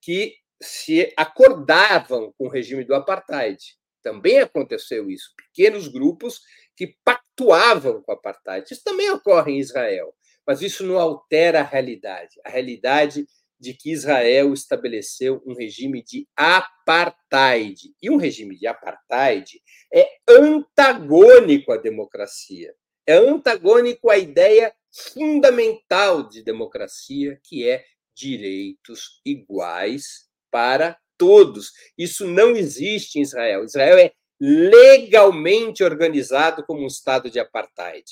[0.00, 3.58] que se acordavam com o regime do apartheid.
[4.04, 5.32] Também aconteceu isso.
[5.34, 6.42] Pequenos grupos
[6.76, 8.70] que pactuavam com o apartheid.
[8.70, 10.14] Isso também ocorre em Israel,
[10.46, 12.38] mas isso não altera a realidade.
[12.44, 13.26] A realidade
[13.58, 17.94] de que Israel estabeleceu um regime de apartheid.
[18.02, 19.58] E um regime de apartheid
[19.92, 22.74] é antagônico à democracia.
[23.06, 27.84] É antagônico à ideia fundamental de democracia, que é
[28.14, 31.72] direitos iguais para todos.
[31.96, 33.64] Isso não existe em Israel.
[33.64, 38.04] Israel é legalmente organizado como um estado de apartheid.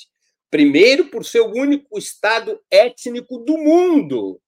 [0.49, 4.41] Primeiro, por ser o único estado étnico do mundo,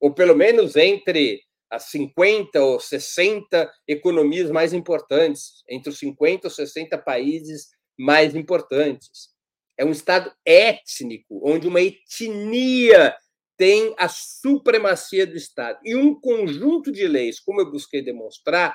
[0.00, 6.50] ou pelo menos entre as 50 ou 60 economias mais importantes, entre os 50 ou
[6.50, 7.68] 60 países
[7.98, 9.28] mais importantes.
[9.76, 13.14] É um estado étnico, onde uma etnia
[13.60, 15.78] tem a supremacia do Estado.
[15.84, 18.74] E um conjunto de leis, como eu busquei demonstrar,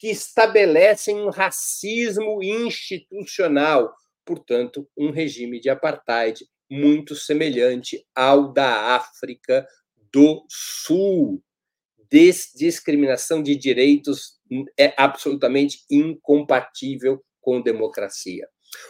[0.00, 9.64] que estabelecem um racismo institucional, portanto, um regime de apartheid muito semelhante ao da África
[10.12, 11.40] do Sul.
[12.10, 14.40] Discriminação de direitos
[14.76, 18.48] é absolutamente incompatível com democracia.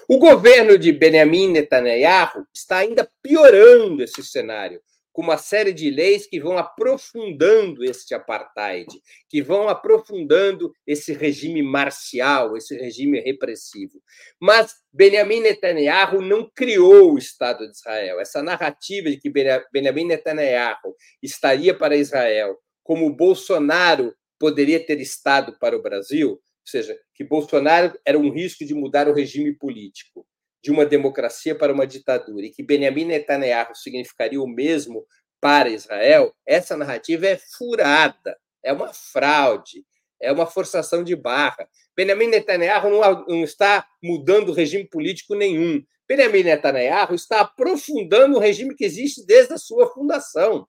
[0.09, 4.81] O governo de Benjamin Netanyahu está ainda piorando esse cenário,
[5.17, 8.87] com uma série de leis que vão aprofundando este apartheid,
[9.31, 13.99] que vão aprofundando esse regime marcial, esse regime repressivo.
[14.39, 18.21] Mas Benjamin Netanyahu não criou o Estado de Israel.
[18.21, 19.33] Essa narrativa de que
[19.73, 26.95] Benjamin Netanyahu estaria para Israel como Bolsonaro poderia ter estado para o Brasil, ou seja,
[27.15, 30.27] que Bolsonaro era um risco de mudar o regime político
[30.67, 35.07] de uma democracia para uma ditadura e que Benjamin Netanyahu significaria o mesmo
[35.41, 39.87] para Israel, essa narrativa é furada, é uma fraude,
[40.21, 41.69] é uma forçação de barra.
[41.97, 45.81] Benjamin Netanyahu não, não está mudando regime político nenhum.
[46.09, 50.67] Benjamin Netanyahu está aprofundando o regime que existe desde a sua fundação.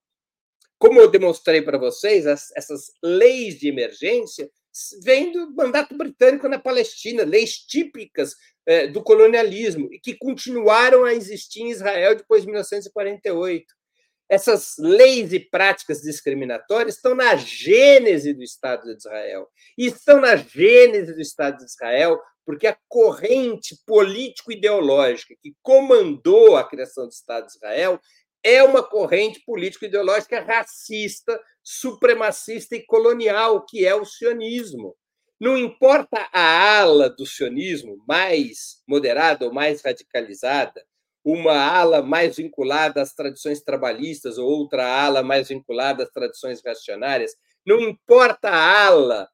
[0.78, 4.48] Como eu demonstrei para vocês, as, essas leis de emergência
[5.04, 8.36] vêm do mandato britânico na Palestina, leis típicas
[8.92, 13.66] do colonialismo e que continuaram a existir em Israel depois de 1948.
[14.30, 19.48] Essas leis e práticas discriminatórias estão na gênese do Estado de Israel.
[19.78, 26.68] E estão na gênese do Estado de Israel porque a corrente político-ideológica que comandou a
[26.68, 28.00] criação do Estado de Israel
[28.44, 34.96] é uma corrente político-ideológica racista, supremacista e colonial, que é o sionismo.
[35.40, 40.84] Não importa a ala do sionismo mais moderada ou mais radicalizada,
[41.24, 47.36] uma ala mais vinculada às tradições trabalhistas ou outra ala mais vinculada às tradições reacionárias,
[47.66, 49.30] não importa a ala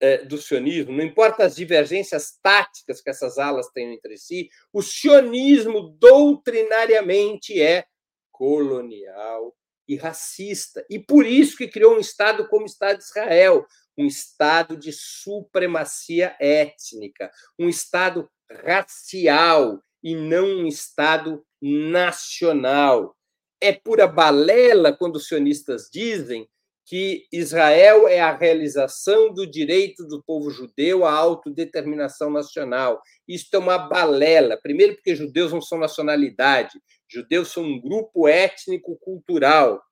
[0.00, 4.82] eh, do sionismo, não importa as divergências táticas que essas alas têm entre si, o
[4.82, 7.84] sionismo doutrinariamente é
[8.32, 9.56] colonial
[9.88, 10.84] e racista.
[10.90, 13.66] E por isso que criou um Estado como o Estado de Israel,
[13.98, 18.30] um Estado de supremacia étnica, um Estado
[18.64, 23.16] racial e não um Estado nacional.
[23.60, 26.48] É pura balela quando os sionistas dizem
[26.88, 33.02] que Israel é a realização do direito do povo judeu à autodeterminação nacional.
[33.28, 34.56] Isso é uma balela.
[34.56, 39.82] Primeiro, porque judeus não são nacionalidade, judeus são um grupo étnico-cultural.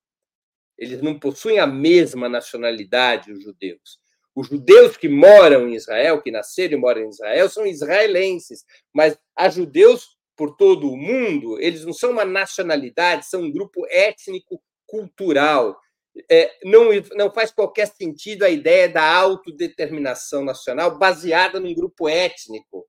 [0.79, 3.99] Eles não possuem a mesma nacionalidade, os judeus.
[4.35, 9.18] Os judeus que moram em Israel, que nasceram e moram em Israel, são israelenses, mas
[9.35, 15.74] há judeus por todo o mundo, eles não são uma nacionalidade, são um grupo étnico-cultural.
[16.31, 22.87] É, não, não faz qualquer sentido a ideia da autodeterminação nacional baseada num grupo étnico.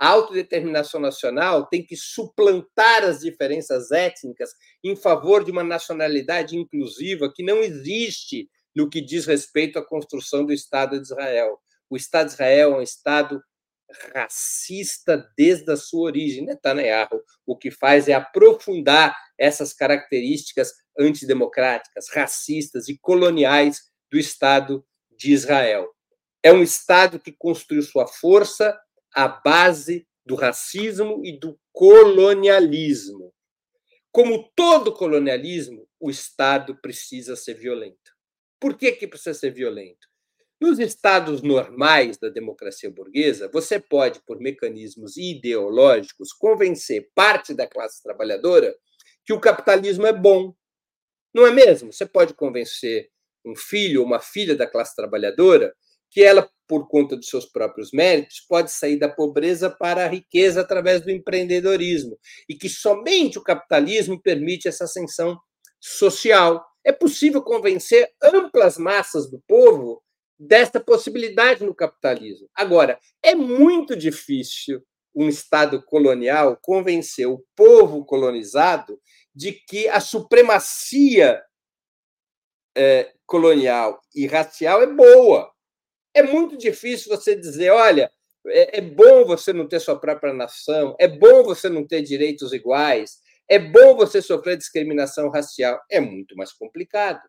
[0.00, 4.50] A autodeterminação nacional tem que suplantar as diferenças étnicas
[4.82, 10.46] em favor de uma nacionalidade inclusiva que não existe no que diz respeito à construção
[10.46, 11.60] do Estado de Israel.
[11.90, 13.42] O Estado de Israel é um Estado
[14.14, 16.46] racista desde a sua origem.
[16.46, 24.82] Netanyahu o que faz é aprofundar essas características antidemocráticas, racistas e coloniais do Estado
[25.14, 25.90] de Israel.
[26.42, 28.80] É um Estado que construiu sua força
[29.14, 33.32] à base do racismo e do colonialismo.
[34.12, 38.12] Como todo colonialismo, o Estado precisa ser violento.
[38.60, 40.08] Por que, que precisa ser violento?
[40.60, 48.02] Nos estados normais da democracia burguesa, você pode, por mecanismos ideológicos, convencer parte da classe
[48.02, 48.76] trabalhadora
[49.24, 50.54] que o capitalismo é bom.
[51.32, 51.92] Não é mesmo?
[51.92, 53.08] Você pode convencer
[53.44, 55.74] um filho ou uma filha da classe trabalhadora
[56.10, 60.60] que ela, por conta dos seus próprios méritos, pode sair da pobreza para a riqueza
[60.60, 65.38] através do empreendedorismo e que somente o capitalismo permite essa ascensão
[65.80, 66.64] social.
[66.84, 70.02] É possível convencer amplas massas do povo
[70.38, 72.48] desta possibilidade no capitalismo.
[72.54, 74.82] Agora, é muito difícil
[75.14, 78.98] um Estado colonial convencer o povo colonizado
[79.34, 81.42] de que a supremacia
[82.76, 85.50] é, colonial e racial é boa.
[86.14, 88.10] É muito difícil você dizer, olha,
[88.46, 92.52] é, é bom você não ter sua própria nação, é bom você não ter direitos
[92.52, 95.80] iguais, é bom você sofrer discriminação racial.
[95.90, 97.20] É muito mais complicado.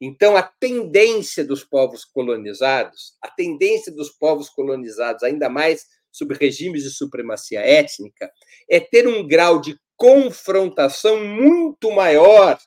[0.00, 6.82] Então, a tendência dos povos colonizados, a tendência dos povos colonizados, ainda mais sob regimes
[6.82, 8.30] de supremacia étnica,
[8.68, 12.58] é ter um grau de confrontação muito maior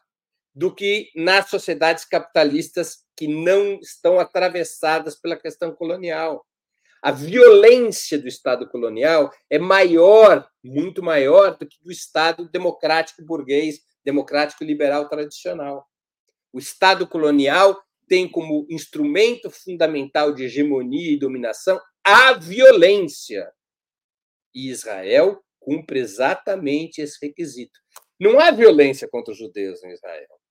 [0.54, 6.46] do que nas sociedades capitalistas que não estão atravessadas pela questão colonial.
[7.02, 13.82] A violência do Estado colonial é maior, muito maior do que do Estado democrático burguês,
[14.06, 15.86] democrático liberal tradicional.
[16.52, 23.52] O Estado colonial tem como instrumento fundamental de hegemonia e dominação a violência.
[24.54, 27.80] E Israel cumpre exatamente esse requisito.
[28.20, 30.43] Não há violência contra os judeus em Israel.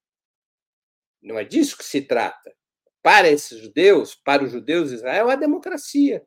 [1.22, 2.52] Não é disso que se trata.
[3.02, 6.24] Para esses judeus, para os judeus de Israel, há democracia.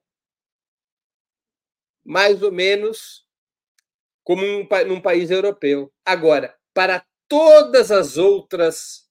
[2.03, 3.25] Mais ou menos
[4.23, 5.91] como um, num país europeu.
[6.05, 9.05] Agora, para todas as outras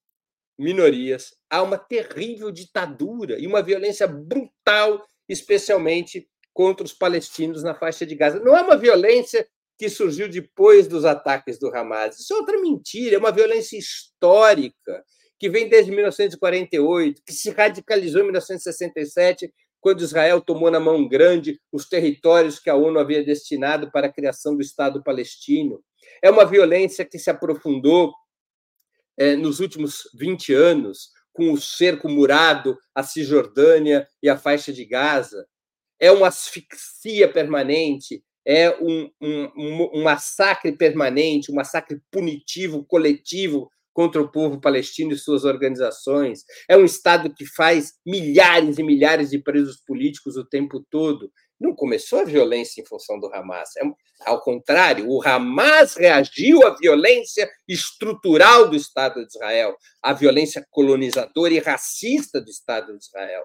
[0.58, 8.06] minorias, há uma terrível ditadura e uma violência brutal, especialmente contra os palestinos na faixa
[8.06, 8.40] de Gaza.
[8.40, 9.46] Não é uma violência
[9.78, 12.18] que surgiu depois dos ataques do Hamas.
[12.18, 15.04] Isso é outra mentira, é uma violência histórica
[15.38, 21.60] que vem desde 1948, que se radicalizou em 1967, quando Israel tomou na mão grande
[21.70, 25.82] os territórios que a ONU havia destinado para a criação do Estado palestino.
[26.22, 28.14] É uma violência que se aprofundou
[29.18, 34.84] é, nos últimos 20 anos, com o cerco murado à Cisjordânia e à faixa de
[34.84, 35.46] Gaza.
[36.00, 44.20] É uma asfixia permanente, é um, um, um, massacre permanente, um massacre punitivo, coletivo contra
[44.20, 46.44] o povo palestino e suas organizações.
[46.68, 51.32] É um Estado que faz milhares e milhares de presos políticos o tempo todo.
[51.58, 53.70] Não começou a violência em função do Hamas.
[53.76, 53.82] É,
[54.26, 61.54] ao contrário, o Hamas reagiu à violência estrutural do Estado de Israel, à violência colonizadora
[61.54, 63.44] e racista do Estado de Israel.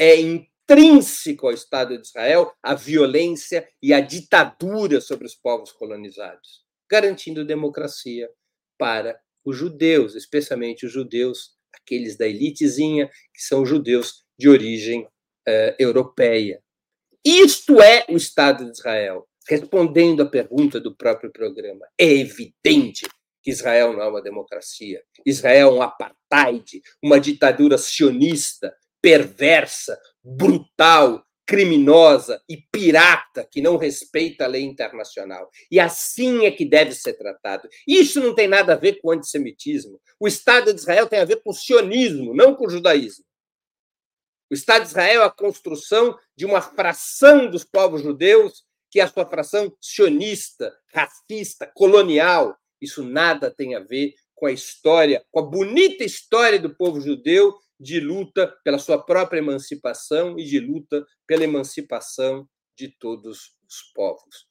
[0.00, 6.64] É intrínseco ao Estado de Israel a violência e a ditadura sobre os povos colonizados,
[6.90, 8.28] garantindo democracia
[8.78, 15.74] para os judeus, especialmente os judeus, aqueles da elitezinha, que são judeus de origem uh,
[15.78, 16.62] europeia.
[17.24, 19.26] Isto é o Estado de Israel.
[19.48, 23.06] Respondendo à pergunta do próprio programa, é evidente
[23.42, 25.02] que Israel não é uma democracia.
[25.24, 34.44] Israel é um apartheid, uma ditadura sionista, perversa, brutal, criminosa e pirata que não respeita
[34.44, 35.48] a lei internacional.
[35.70, 37.66] E assim é que deve ser tratado.
[37.86, 39.98] Isso não tem nada a ver com o antissemitismo.
[40.20, 43.24] O Estado de Israel tem a ver com o sionismo, não com o judaísmo.
[44.50, 49.04] O Estado de Israel é a construção de uma fração dos povos judeus, que é
[49.04, 52.54] a sua fração sionista, racista, colonial.
[52.78, 57.56] Isso nada tem a ver com a história, com a bonita história do povo judeu
[57.78, 64.46] de luta pela sua própria emancipação e de luta pela emancipação de todos os povos.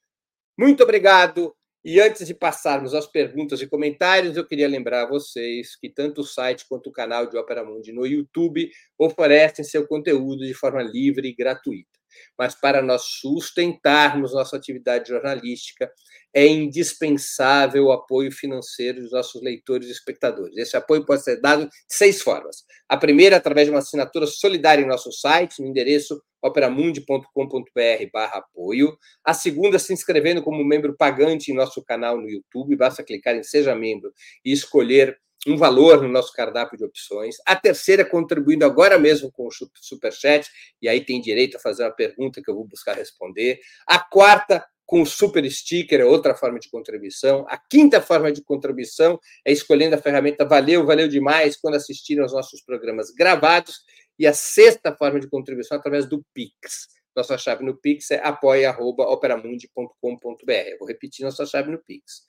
[0.57, 1.53] Muito obrigado.
[1.84, 6.21] E antes de passarmos às perguntas e comentários, eu queria lembrar a vocês que tanto
[6.21, 8.69] o site quanto o canal de Opera Mundi no YouTube
[8.99, 11.96] oferecem seu conteúdo de forma livre e gratuita.
[12.38, 15.91] Mas para nós sustentarmos nossa atividade jornalística,
[16.34, 20.55] é indispensável o apoio financeiro dos nossos leitores e espectadores.
[20.57, 22.63] Esse apoio pode ser dado de seis formas.
[22.88, 28.97] A primeira, através de uma assinatura solidária em nosso site, no endereço operamundi.com.br barra apoio.
[29.24, 32.76] A segunda, se inscrevendo como membro pagante em nosso canal no YouTube.
[32.76, 34.11] Basta clicar em Seja Membro
[34.45, 37.35] e escolher um valor no nosso cardápio de opções.
[37.45, 40.49] A terceira, contribuindo agora mesmo com o Superchat,
[40.81, 43.59] e aí tem direito a fazer uma pergunta que eu vou buscar responder.
[43.85, 47.45] A quarta, com o super sticker, é outra forma de contribuição.
[47.49, 52.33] A quinta forma de contribuição é escolhendo a ferramenta Valeu, valeu demais quando assistiram aos
[52.33, 53.81] nossos programas gravados.
[54.17, 56.88] E a sexta forma de contribuição é através do Pix.
[57.15, 60.77] Nossa chave no Pix é apoia.operamundi.com.br.
[60.79, 62.25] Vou repetir nossa chave no Pix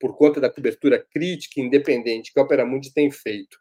[0.00, 3.56] por conta da cobertura crítica e independente que a Opera Mundi tem feito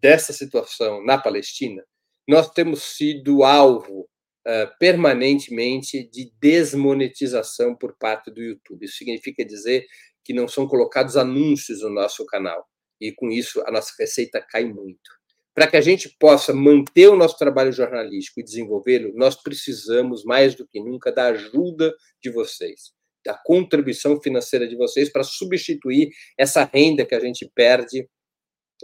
[0.00, 1.84] dessa situação na Palestina,
[2.26, 4.08] nós temos sido alvo
[4.46, 8.84] uh, permanentemente de desmonetização por parte do YouTube.
[8.84, 9.86] Isso significa dizer
[10.24, 12.66] que não são colocados anúncios no nosso canal.
[13.00, 15.10] E com isso a nossa receita cai muito.
[15.54, 20.54] Para que a gente possa manter o nosso trabalho jornalístico e desenvolvê-lo, nós precisamos mais
[20.54, 22.92] do que nunca da ajuda de vocês,
[23.24, 28.08] da contribuição financeira de vocês para substituir essa renda que a gente perde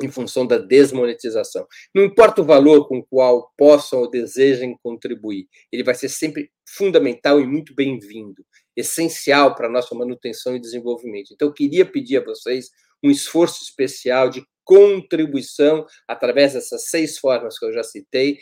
[0.02, 1.66] em função da desmonetização.
[1.94, 6.50] Não importa o valor com o qual possam ou desejem contribuir, ele vai ser sempre
[6.66, 8.44] fundamental e muito bem-vindo,
[8.76, 11.32] essencial para a nossa manutenção e desenvolvimento.
[11.32, 12.70] Então, eu queria pedir a vocês
[13.02, 18.38] um esforço especial de contribuição através dessas seis formas que eu já citei,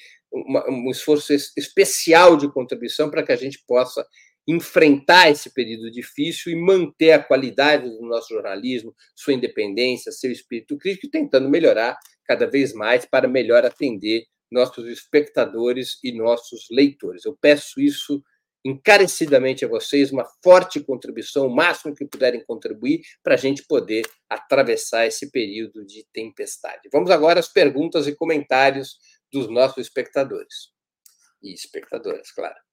[0.68, 4.04] um esforço especial de contribuição para que a gente possa
[4.46, 10.78] enfrentar esse período difícil e manter a qualidade do nosso jornalismo, sua independência, seu espírito
[10.78, 17.24] crítico, tentando melhorar cada vez mais para melhor atender nossos espectadores e nossos leitores.
[17.24, 18.22] Eu peço isso
[18.64, 24.02] encarecidamente a vocês, uma forte contribuição, o máximo que puderem contribuir, para a gente poder
[24.28, 26.88] atravessar esse período de tempestade.
[26.92, 28.98] Vamos agora às perguntas e comentários
[29.32, 30.70] dos nossos espectadores.
[31.40, 32.65] E espectadoras, claro.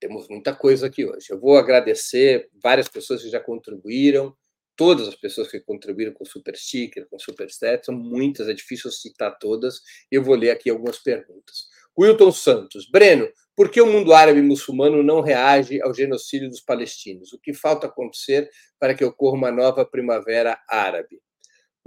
[0.00, 1.26] Temos muita coisa aqui hoje.
[1.30, 4.36] Eu vou agradecer várias pessoas que já contribuíram,
[4.76, 8.90] todas as pessoas que contribuíram com Super Sticker, com Super Stat, são muitas, é difícil
[8.90, 9.80] citar todas.
[10.10, 11.68] Eu vou ler aqui algumas perguntas.
[11.98, 13.26] Wilton Santos, Breno,
[13.56, 17.32] por que o mundo árabe muçulmano não reage ao genocídio dos palestinos?
[17.32, 21.18] O que falta acontecer para que ocorra uma nova primavera árabe?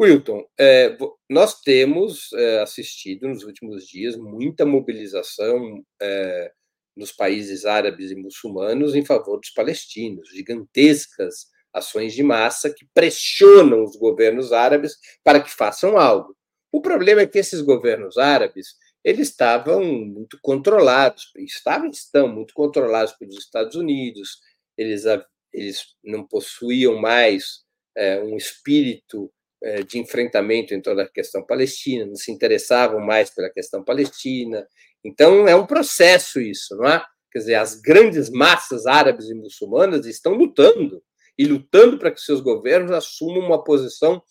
[0.02, 0.98] Wilton, é,
[1.30, 6.52] nós temos é, assistido nos últimos dias muita mobilização é,
[7.00, 13.84] nos países árabes e muçulmanos em favor dos palestinos, gigantescas ações de massa que pressionam
[13.84, 16.36] os governos árabes para que façam algo.
[16.72, 23.14] O problema é que esses governos árabes eles estavam muito controlados, estavam estão muito controlados
[23.14, 24.40] pelos Estados Unidos,
[24.78, 25.04] eles,
[25.54, 27.64] eles não possuíam mais
[27.96, 29.32] é, um espírito
[29.64, 34.68] é, de enfrentamento em toda a questão palestina, não se interessavam mais pela questão palestina,
[35.04, 37.06] então, é um processo isso, não é?
[37.32, 41.02] Quer dizer, as grandes massas árabes e muçulmanas estão lutando
[41.38, 44.22] e lutando para que seus governos assumam uma posição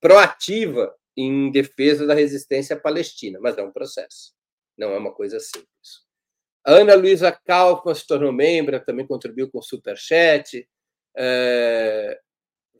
[0.00, 4.32] proativa em defesa da resistência palestina, mas é um processo,
[4.76, 6.02] não é uma coisa simples.
[6.64, 10.68] A Ana Luísa Kaufmann se tornou membro, também contribuiu com o Superchat.
[11.16, 12.20] É,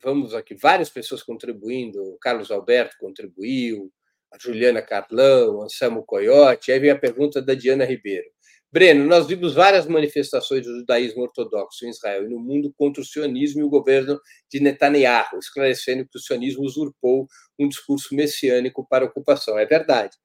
[0.01, 3.91] vamos aqui, várias pessoas contribuindo, o Carlos Alberto contribuiu,
[4.33, 6.71] a Juliana Carlão, Anselmo Coyote.
[6.71, 8.25] Aí vem a pergunta da Diana Ribeiro.
[8.71, 13.05] Breno, nós vimos várias manifestações do judaísmo ortodoxo em Israel e no mundo contra o
[13.05, 14.19] sionismo e o governo
[14.49, 17.27] de Netanyahu, esclarecendo que o sionismo usurpou
[17.59, 19.59] um discurso messiânico para a ocupação.
[19.59, 20.17] É verdade.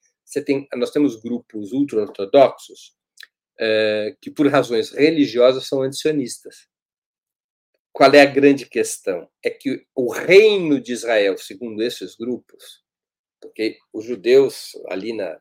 [0.47, 2.95] Tem, nós temos grupos ultra-ortodoxos
[3.61, 6.67] é, que, por razões religiosas, são antisionistas.
[7.93, 9.29] Qual é a grande questão?
[9.45, 12.83] É que o reino de Israel, segundo esses grupos,
[13.41, 15.39] porque os judeus, ali na,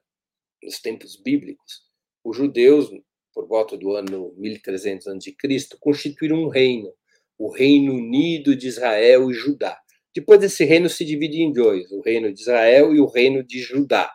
[0.64, 1.82] nos tempos bíblicos,
[2.24, 2.90] os judeus,
[3.34, 5.36] por volta do ano 1300 a.C.,
[5.80, 6.92] constituíram um reino,
[7.38, 9.80] o Reino Unido de Israel e Judá.
[10.14, 13.60] Depois esse reino se divide em dois, o reino de Israel e o reino de
[13.60, 14.12] Judá.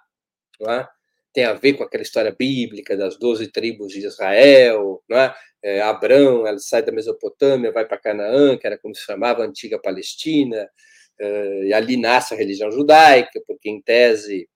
[0.68, 0.86] É?
[1.32, 5.32] Tem a ver com aquela história bíblica das doze tribos de Israel, é?
[5.62, 9.46] é Abrão, ela sai da Mesopotâmia, vai para Canaã, que era como se chamava a
[9.46, 10.68] antiga Palestina,
[11.20, 14.48] e ali nasce a religião judaica, porque, em tese,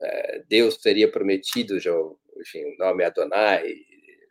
[0.00, 3.74] uh, Deus teria prometido, enfim, o nome Adonai,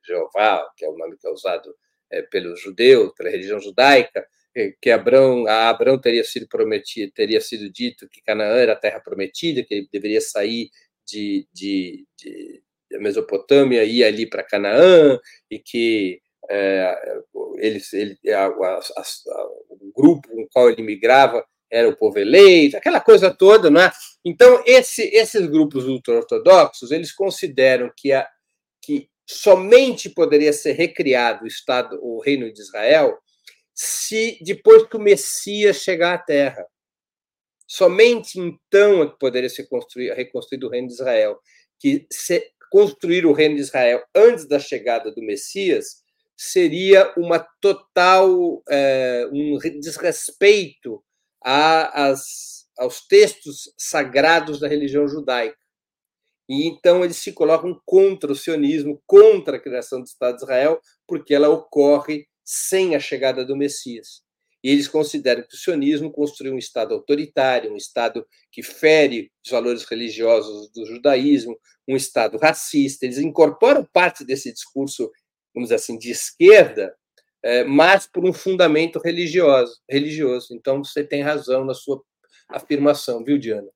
[0.05, 4.25] Jeová, que é o nome que é usado uh, pelos judeus, pela religião judaica,
[4.79, 8.99] que Abraão, a Abraão teria sido prometido, teria sido dito que Canaã era a terra
[8.99, 10.69] prometida, que ele deveria sair
[11.07, 12.61] de, de, de
[12.91, 15.19] da Mesopotâmia e ir ali para Canaã,
[15.49, 16.95] e que é,
[17.57, 21.43] ele, ele, a, a, a, o grupo com o qual ele migrava
[21.73, 23.91] era o povo eleito, aquela coisa toda, não é?
[24.23, 28.27] Então, esse, esses grupos ultra-ortodoxos, eles consideram que, a,
[28.81, 33.17] que somente poderia ser recriado o Estado, o Reino de Israel,
[33.73, 36.65] se depois que o Messias chegar à Terra.
[37.67, 39.67] Somente então é que poderia ser
[40.15, 41.39] reconstruído o Reino de Israel.
[41.79, 46.03] Que se, construir o Reino de Israel antes da chegada do Messias
[46.35, 51.03] seria uma total é, um desrespeito
[51.43, 55.57] as, aos textos sagrados da religião judaica.
[56.49, 60.81] E então eles se colocam contra o sionismo, contra a criação do Estado de Israel,
[61.07, 64.21] porque ela ocorre sem a chegada do Messias.
[64.63, 69.51] E eles consideram que o sionismo construiu um Estado autoritário, um Estado que fere os
[69.51, 73.05] valores religiosos do judaísmo, um Estado racista.
[73.05, 75.11] Eles incorporam parte desse discurso,
[75.53, 76.95] vamos dizer assim, de esquerda,
[77.43, 79.81] é, mas por um fundamento religioso.
[79.89, 80.47] religioso.
[80.53, 82.01] Então, você tem razão na sua
[82.49, 83.67] afirmação, viu, Diana?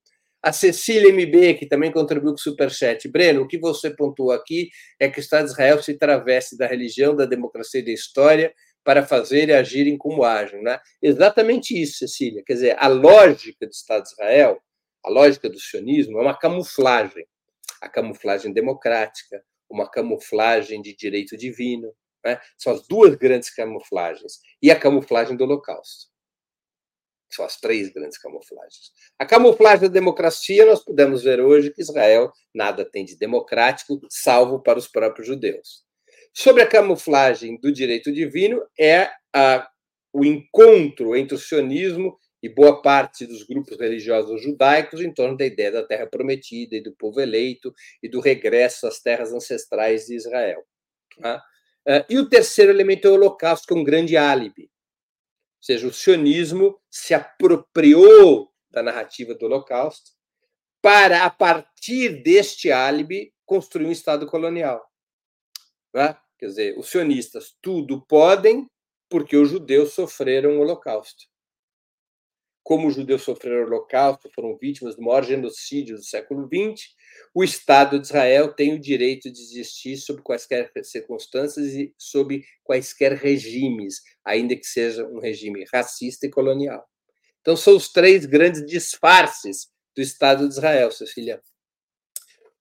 [0.41, 3.07] A Cecília MB, que também contribuiu com o Superchat.
[3.09, 6.65] Breno, o que você pontuou aqui é que o Estado de Israel se traveste da
[6.67, 8.53] religião, da democracia e da história
[8.83, 10.61] para fazer e agirem como agem.
[10.61, 10.79] Né?
[11.01, 12.43] Exatamente isso, Cecília.
[12.45, 14.61] Quer dizer, a lógica do Estado de Israel,
[15.03, 17.25] a lógica do sionismo, é uma camuflagem.
[17.81, 21.91] A camuflagem democrática, uma camuflagem de direito divino,
[22.27, 22.41] né?
[22.57, 24.39] São as duas grandes camuflagens.
[24.61, 26.07] E a camuflagem do Holocausto.
[27.31, 28.91] São as três grandes camuflagens.
[29.17, 34.61] A camuflagem da democracia, nós podemos ver hoje que Israel nada tem de democrático, salvo
[34.61, 35.85] para os próprios judeus.
[36.33, 39.67] Sobre a camuflagem do direito divino, é a,
[40.13, 45.45] o encontro entre o sionismo e boa parte dos grupos religiosos judaicos em torno da
[45.45, 50.15] ideia da terra prometida e do povo eleito e do regresso às terras ancestrais de
[50.15, 50.63] Israel.
[51.19, 51.43] Tá?
[51.87, 54.63] Uh, e o terceiro elemento é o Holocausto, que é um grande álibi.
[54.63, 60.11] Ou seja, o sionismo se apropriou da narrativa do Holocausto
[60.81, 64.85] para, a partir deste álibi, construir um Estado colonial.
[65.93, 66.17] Né?
[66.37, 68.69] Quer dizer, os sionistas tudo podem
[69.09, 71.25] porque os judeus sofreram o Holocausto.
[72.61, 76.93] Como os judeus sofreram o Holocausto, foram vítimas do maior genocídio do século XX,
[77.33, 83.13] o Estado de Israel tem o direito de existir sob quaisquer circunstâncias e sob quaisquer
[83.13, 86.85] regimes, ainda que seja um regime racista e colonial.
[87.41, 91.41] Então, são os três grandes disfarces do Estado de Israel, Cecília.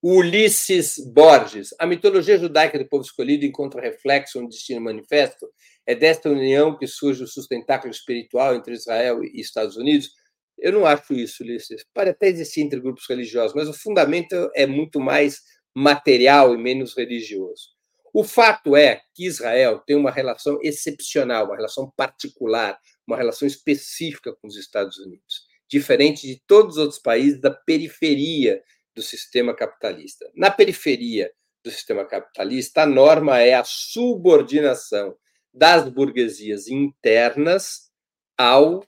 [0.03, 5.49] Ulisses Borges, a mitologia judaica do povo escolhido encontra reflexo no destino manifesto.
[5.85, 10.11] É desta união que surge o sustentáculo espiritual entre Israel e Estados Unidos.
[10.59, 11.85] Eu não acho isso, Ulisses.
[11.95, 15.43] Pode até existir entre grupos religiosos, mas o fundamento é muito mais
[15.75, 17.77] material e menos religioso.
[18.13, 24.35] O fato é que Israel tem uma relação excepcional, uma relação particular, uma relação específica
[24.35, 28.63] com os Estados Unidos, diferente de todos os outros países da periferia
[28.95, 30.31] do sistema capitalista.
[30.35, 31.31] Na periferia
[31.63, 35.15] do sistema capitalista, a norma é a subordinação
[35.53, 37.91] das burguesias internas
[38.39, 38.83] ao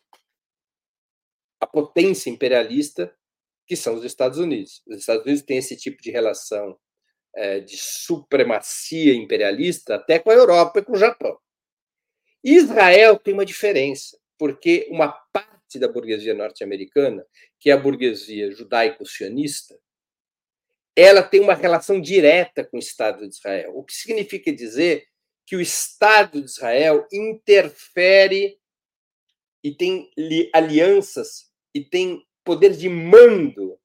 [1.70, 3.14] potência imperialista
[3.66, 4.82] que são os Estados Unidos.
[4.88, 6.78] Os Estados Unidos têm esse tipo de relação
[7.36, 11.38] é, de supremacia imperialista até com a Europa e com o Japão.
[12.42, 17.24] Israel tem uma diferença, porque uma parte da burguesia norte-americana,
[17.60, 19.78] que é a burguesia judaico-sionista,
[20.96, 25.06] ela tem uma relação direta com o Estado de Israel, o que significa dizer
[25.46, 28.58] que o Estado de Israel interfere
[29.62, 30.10] e tem
[30.54, 33.78] alianças e tem poder de mando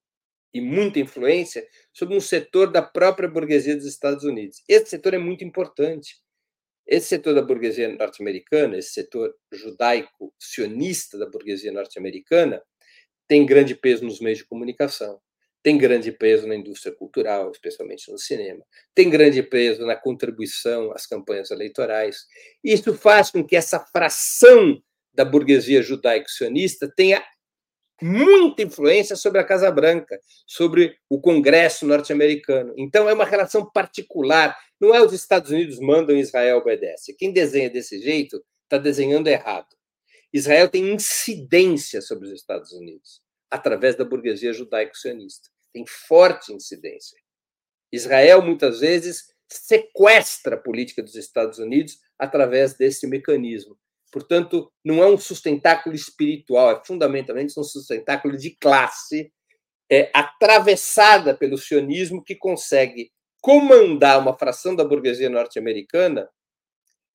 [0.53, 4.63] e muita influência sobre um setor da própria burguesia dos Estados Unidos.
[4.67, 6.21] Esse setor é muito importante.
[6.85, 12.61] Esse setor da burguesia norte-americana, esse setor judaico-sionista da burguesia norte-americana,
[13.27, 15.19] tem grande peso nos meios de comunicação,
[15.63, 18.63] tem grande peso na indústria cultural, especialmente no cinema,
[18.93, 22.27] tem grande peso na contribuição às campanhas eleitorais.
[22.61, 24.81] Isso faz com que essa fração
[25.13, 27.23] da burguesia judaico-sionista tenha
[28.03, 32.73] muita influência sobre a Casa Branca, sobre o Congresso norte-americano.
[32.77, 34.57] Então, é uma relação particular.
[34.79, 37.15] Não é os Estados Unidos mandam Israel obedece.
[37.15, 39.67] Quem desenha desse jeito está desenhando errado.
[40.33, 45.47] Israel tem incidência sobre os Estados Unidos através da burguesia judaico-sionista.
[45.71, 47.17] Tem forte incidência.
[47.91, 53.77] Israel, muitas vezes, sequestra a política dos Estados Unidos através desse mecanismo.
[54.13, 59.33] Portanto, não é um sustentáculo espiritual, é fundamentalmente um sustentáculo de classe,
[59.91, 63.11] é, atravessada pelo sionismo que consegue
[63.41, 66.29] comandar uma fração da burguesia norte-americana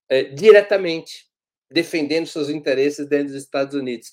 [0.08, 1.28] é, diretamente,
[1.70, 4.08] defendendo seus interesses dentro dos Estados Unidos.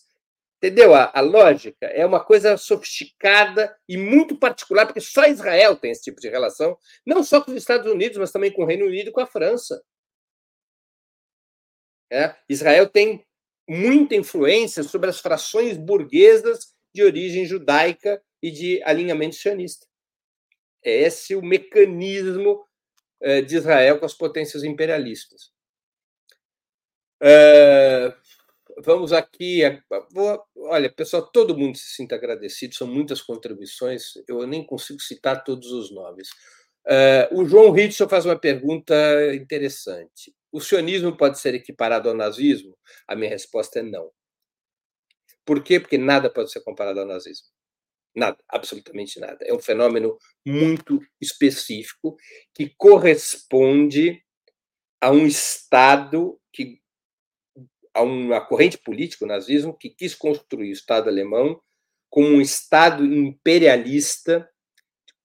[0.57, 0.93] Entendeu?
[0.93, 6.03] A, a, lógica é uma coisa sofisticada e muito particular, porque só Israel tem esse
[6.03, 9.09] tipo de relação, não só com os Estados Unidos, mas também com o Reino Unido
[9.09, 9.81] e com a França.
[12.15, 12.33] É?
[12.47, 13.25] Israel tem
[13.67, 19.85] muita influência sobre as frações burguesas de origem judaica e de alinhamento sionista.
[20.81, 22.63] É esse o mecanismo
[23.21, 25.51] é, de Israel com as potências imperialistas.
[27.21, 28.15] É,
[28.77, 29.61] vamos aqui.
[30.55, 35.69] Olha, pessoal, todo mundo se sinta agradecido, são muitas contribuições, eu nem consigo citar todos
[35.73, 36.29] os nomes.
[36.85, 38.95] Uh, o João Ritson faz uma pergunta
[39.33, 40.33] interessante.
[40.55, 42.77] O sionismo pode ser equiparado ao nazismo?
[43.05, 44.09] A minha resposta é não.
[45.43, 45.81] Por quê?
[45.81, 47.49] Porque nada pode ser comparado ao nazismo.
[48.15, 49.39] Nada, absolutamente nada.
[49.41, 52.15] É um fenômeno muito específico
[52.53, 54.23] que corresponde
[55.01, 56.79] a um Estado que
[57.93, 61.61] a uma corrente política, o nazismo, que quis construir o Estado alemão
[62.09, 64.49] como um Estado imperialista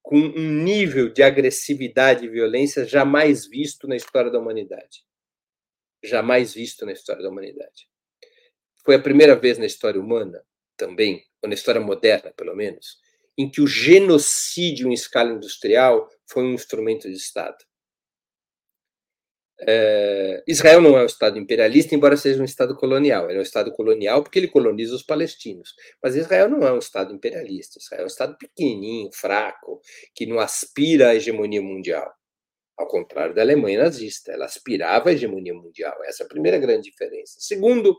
[0.02, 5.08] com um nível de agressividade e violência jamais visto na história da humanidade.
[6.02, 7.88] Jamais visto na história da humanidade.
[8.84, 10.42] Foi a primeira vez na história humana,
[10.76, 12.98] também, ou na história moderna, pelo menos,
[13.36, 17.56] em que o genocídio em escala industrial foi um instrumento de Estado.
[19.62, 23.28] É, Israel não é um Estado imperialista, embora seja um Estado colonial.
[23.28, 25.74] Ele é um Estado colonial porque ele coloniza os palestinos.
[26.02, 27.78] Mas Israel não é um Estado imperialista.
[27.78, 29.80] Israel é um Estado pequenininho, fraco,
[30.14, 32.10] que não aspira à hegemonia mundial.
[32.80, 36.02] Ao contrário da Alemanha nazista, ela aspirava à hegemonia mundial.
[36.04, 37.36] Essa é a primeira grande diferença.
[37.38, 37.94] Segundo,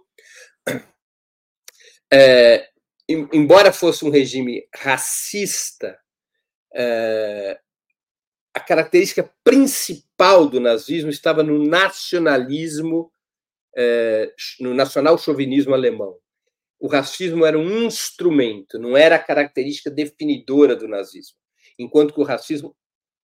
[2.11, 2.67] é,
[3.07, 5.99] embora fosse um regime racista,
[6.73, 7.59] é,
[8.55, 13.13] a característica principal do nazismo estava no nacionalismo,
[13.77, 16.17] é, no nacional chauvinismo alemão.
[16.79, 21.37] O racismo era um instrumento, não era a característica definidora do nazismo.
[21.77, 22.75] Enquanto que o racismo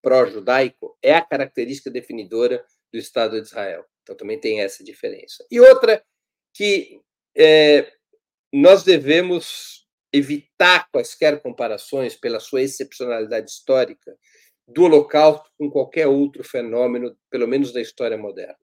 [0.07, 3.83] pró-judaico é a característica definidora do Estado de Israel.
[4.01, 5.45] Então também tem essa diferença.
[5.51, 6.01] E outra
[6.53, 7.01] que
[7.37, 7.91] é,
[8.53, 14.17] nós devemos evitar quaisquer comparações pela sua excepcionalidade histórica
[14.65, 18.57] do Holocausto com qualquer outro fenômeno, pelo menos da história moderna.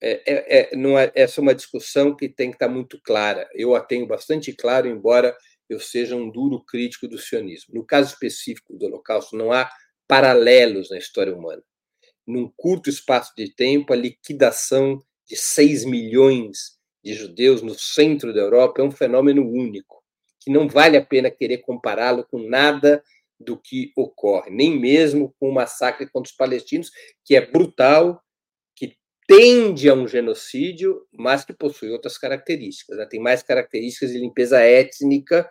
[0.00, 3.48] É, é, é, é, essa é uma discussão que tem que estar muito clara.
[3.52, 5.36] Eu a tenho bastante claro, embora
[5.68, 7.74] eu seja um duro crítico do sionismo.
[7.74, 9.68] No caso específico do Holocausto, não há
[10.10, 11.62] paralelos na história humana.
[12.26, 18.40] Num curto espaço de tempo, a liquidação de 6 milhões de judeus no centro da
[18.40, 20.02] Europa é um fenômeno único,
[20.40, 23.04] que não vale a pena querer compará-lo com nada
[23.38, 26.90] do que ocorre, nem mesmo com o massacre contra os palestinos,
[27.24, 28.20] que é brutal,
[28.74, 28.96] que
[29.28, 32.98] tende a um genocídio, mas que possui outras características.
[32.98, 33.06] Né?
[33.06, 35.48] Tem mais características de limpeza étnica,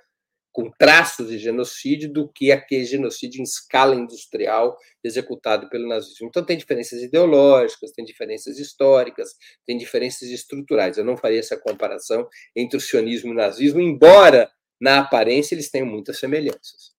[0.60, 6.28] com traços de genocídio, do que aquele genocídio em escala industrial executado pelo nazismo.
[6.28, 9.30] Então, tem diferenças ideológicas, tem diferenças históricas,
[9.66, 10.97] tem diferenças estruturais.
[10.97, 14.51] Eu não faria essa comparação entre o sionismo e o nazismo, embora,
[14.82, 16.91] na aparência, eles tenham muitas semelhanças.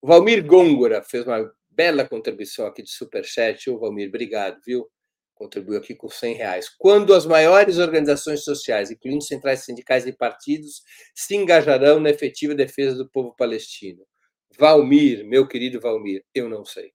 [0.00, 3.68] O Valmir Gôngora fez uma bela contribuição aqui de superchat.
[3.68, 4.88] Ô, Valmir, obrigado, viu?
[5.34, 6.68] Contribuiu aqui com 100 reais.
[6.78, 10.82] Quando as maiores organizações sociais, incluindo centrais sindicais e partidos,
[11.14, 14.06] se engajarão na efetiva defesa do povo palestino?
[14.58, 16.92] Valmir, meu querido Valmir, eu não sei.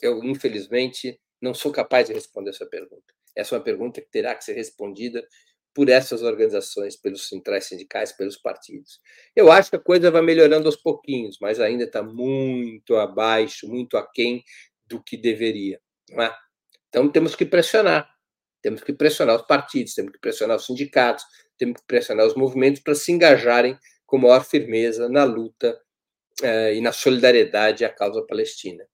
[0.00, 3.12] Eu, infelizmente, não sou capaz de responder essa pergunta.
[3.36, 5.26] Essa é uma pergunta que terá que ser respondida
[5.74, 9.00] por essas organizações, pelos centrais sindicais, pelos partidos.
[9.34, 13.96] Eu acho que a coisa vai melhorando aos pouquinhos, mas ainda está muito abaixo, muito
[13.96, 14.44] aquém
[14.86, 15.80] do que deveria.
[16.10, 16.30] É?
[16.92, 18.06] Então temos que pressionar,
[18.60, 21.24] temos que pressionar os partidos, temos que pressionar os sindicatos,
[21.56, 25.80] temos que pressionar os movimentos para se engajarem com maior firmeza na luta
[26.42, 28.84] uh, e na solidariedade à causa palestina.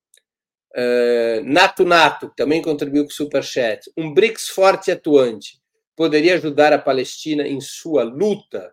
[0.71, 3.91] Uh, Nato Nato também contribuiu com o Superchat.
[3.97, 5.61] Um BRICS forte e atuante
[5.97, 8.73] poderia ajudar a Palestina em sua luta?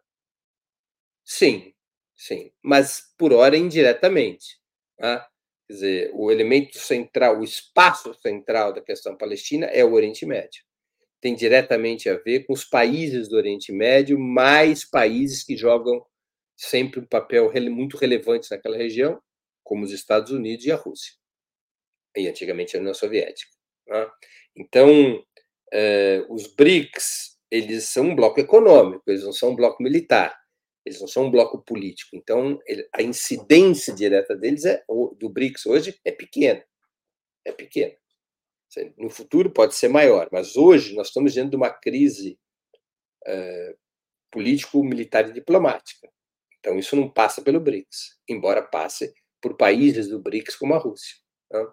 [1.24, 1.74] Sim,
[2.16, 4.60] sim, mas por hora indiretamente.
[5.00, 5.28] Tá?
[5.68, 10.64] Quer dizer, o elemento central, o espaço central da questão palestina é o Oriente Médio.
[11.20, 16.06] Tem diretamente a ver com os países do Oriente Médio, mais países que jogam
[16.56, 19.20] sempre um papel muito relevante naquela região,
[19.64, 21.14] como os Estados Unidos e a Rússia,
[22.16, 23.52] e antigamente a União Soviética.
[23.88, 24.14] Tá?
[24.56, 25.24] Então,
[25.74, 30.38] eh, os BRICS, eles são um bloco econômico, eles não são um bloco militar,
[30.86, 32.16] eles não são um bloco político.
[32.16, 34.84] Então, ele, a incidência direta deles, é,
[35.18, 36.64] do BRICS hoje, é pequena.
[37.44, 37.96] É pequena.
[38.98, 42.38] No futuro pode ser maior, mas hoje nós estamos diante de uma crise
[43.26, 43.76] eh,
[44.32, 46.12] político, militar e diplomática.
[46.60, 51.16] Então, isso não passa pelo BRICS, embora passe por países do BRICS como a Rússia.
[51.52, 51.66] Né?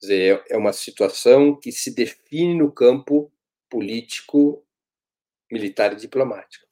[0.00, 3.32] Dizer, é, é uma situação que se define no campo
[3.70, 4.66] político,
[5.50, 6.66] militar e diplomático.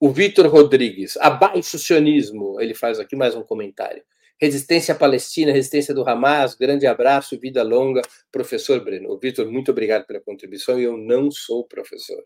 [0.00, 4.04] O Vitor Rodrigues, abaixo o sionismo, ele faz aqui mais um comentário.
[4.40, 9.18] Resistência Palestina, resistência do Hamas, grande abraço, vida longa, professor Breno.
[9.18, 10.78] Vitor, muito obrigado pela contribuição.
[10.78, 12.22] Eu não sou professor,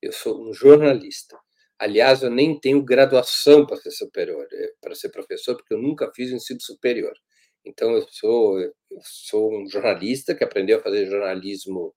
[0.00, 1.38] eu sou um jornalista.
[1.78, 6.10] Aliás, eu nem tenho graduação para ser superior, eh, para ser professor, porque eu nunca
[6.16, 7.12] fiz ensino superior.
[7.66, 11.94] Então, eu sou, eu sou um jornalista que aprendeu a fazer jornalismo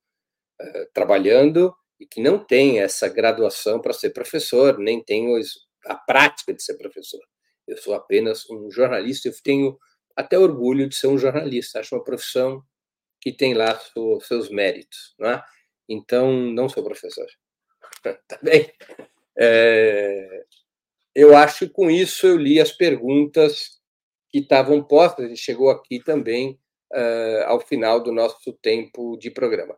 [0.62, 5.40] uh, trabalhando e que não tem essa graduação para ser professor, nem tenho
[5.86, 7.22] a prática de ser professor.
[7.68, 9.78] Eu sou apenas um jornalista, eu tenho
[10.16, 12.62] até orgulho de ser um jornalista, acho uma profissão
[13.22, 13.80] que tem lá
[14.22, 15.44] seus méritos, não é?
[15.90, 17.28] Então, não sou professor.
[18.28, 18.72] tá bem?
[19.38, 20.44] É,
[21.16, 23.80] eu acho que com isso eu li as perguntas
[24.30, 26.60] que estavam postas e chegou aqui também
[26.94, 29.78] uh, ao final do nosso tempo de programa.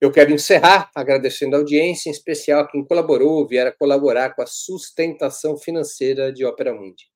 [0.00, 4.42] Eu quero encerrar agradecendo a audiência, em especial a quem colaborou ou viera colaborar com
[4.42, 7.10] a sustentação financeira de Ópera Mundi.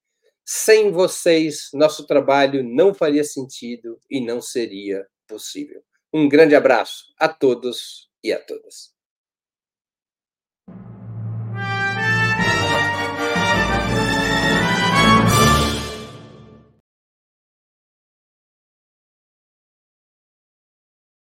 [0.44, 5.80] Sem vocês, nosso trabalho não faria sentido e não seria possível.
[6.12, 8.92] Um grande abraço a todos e a todas.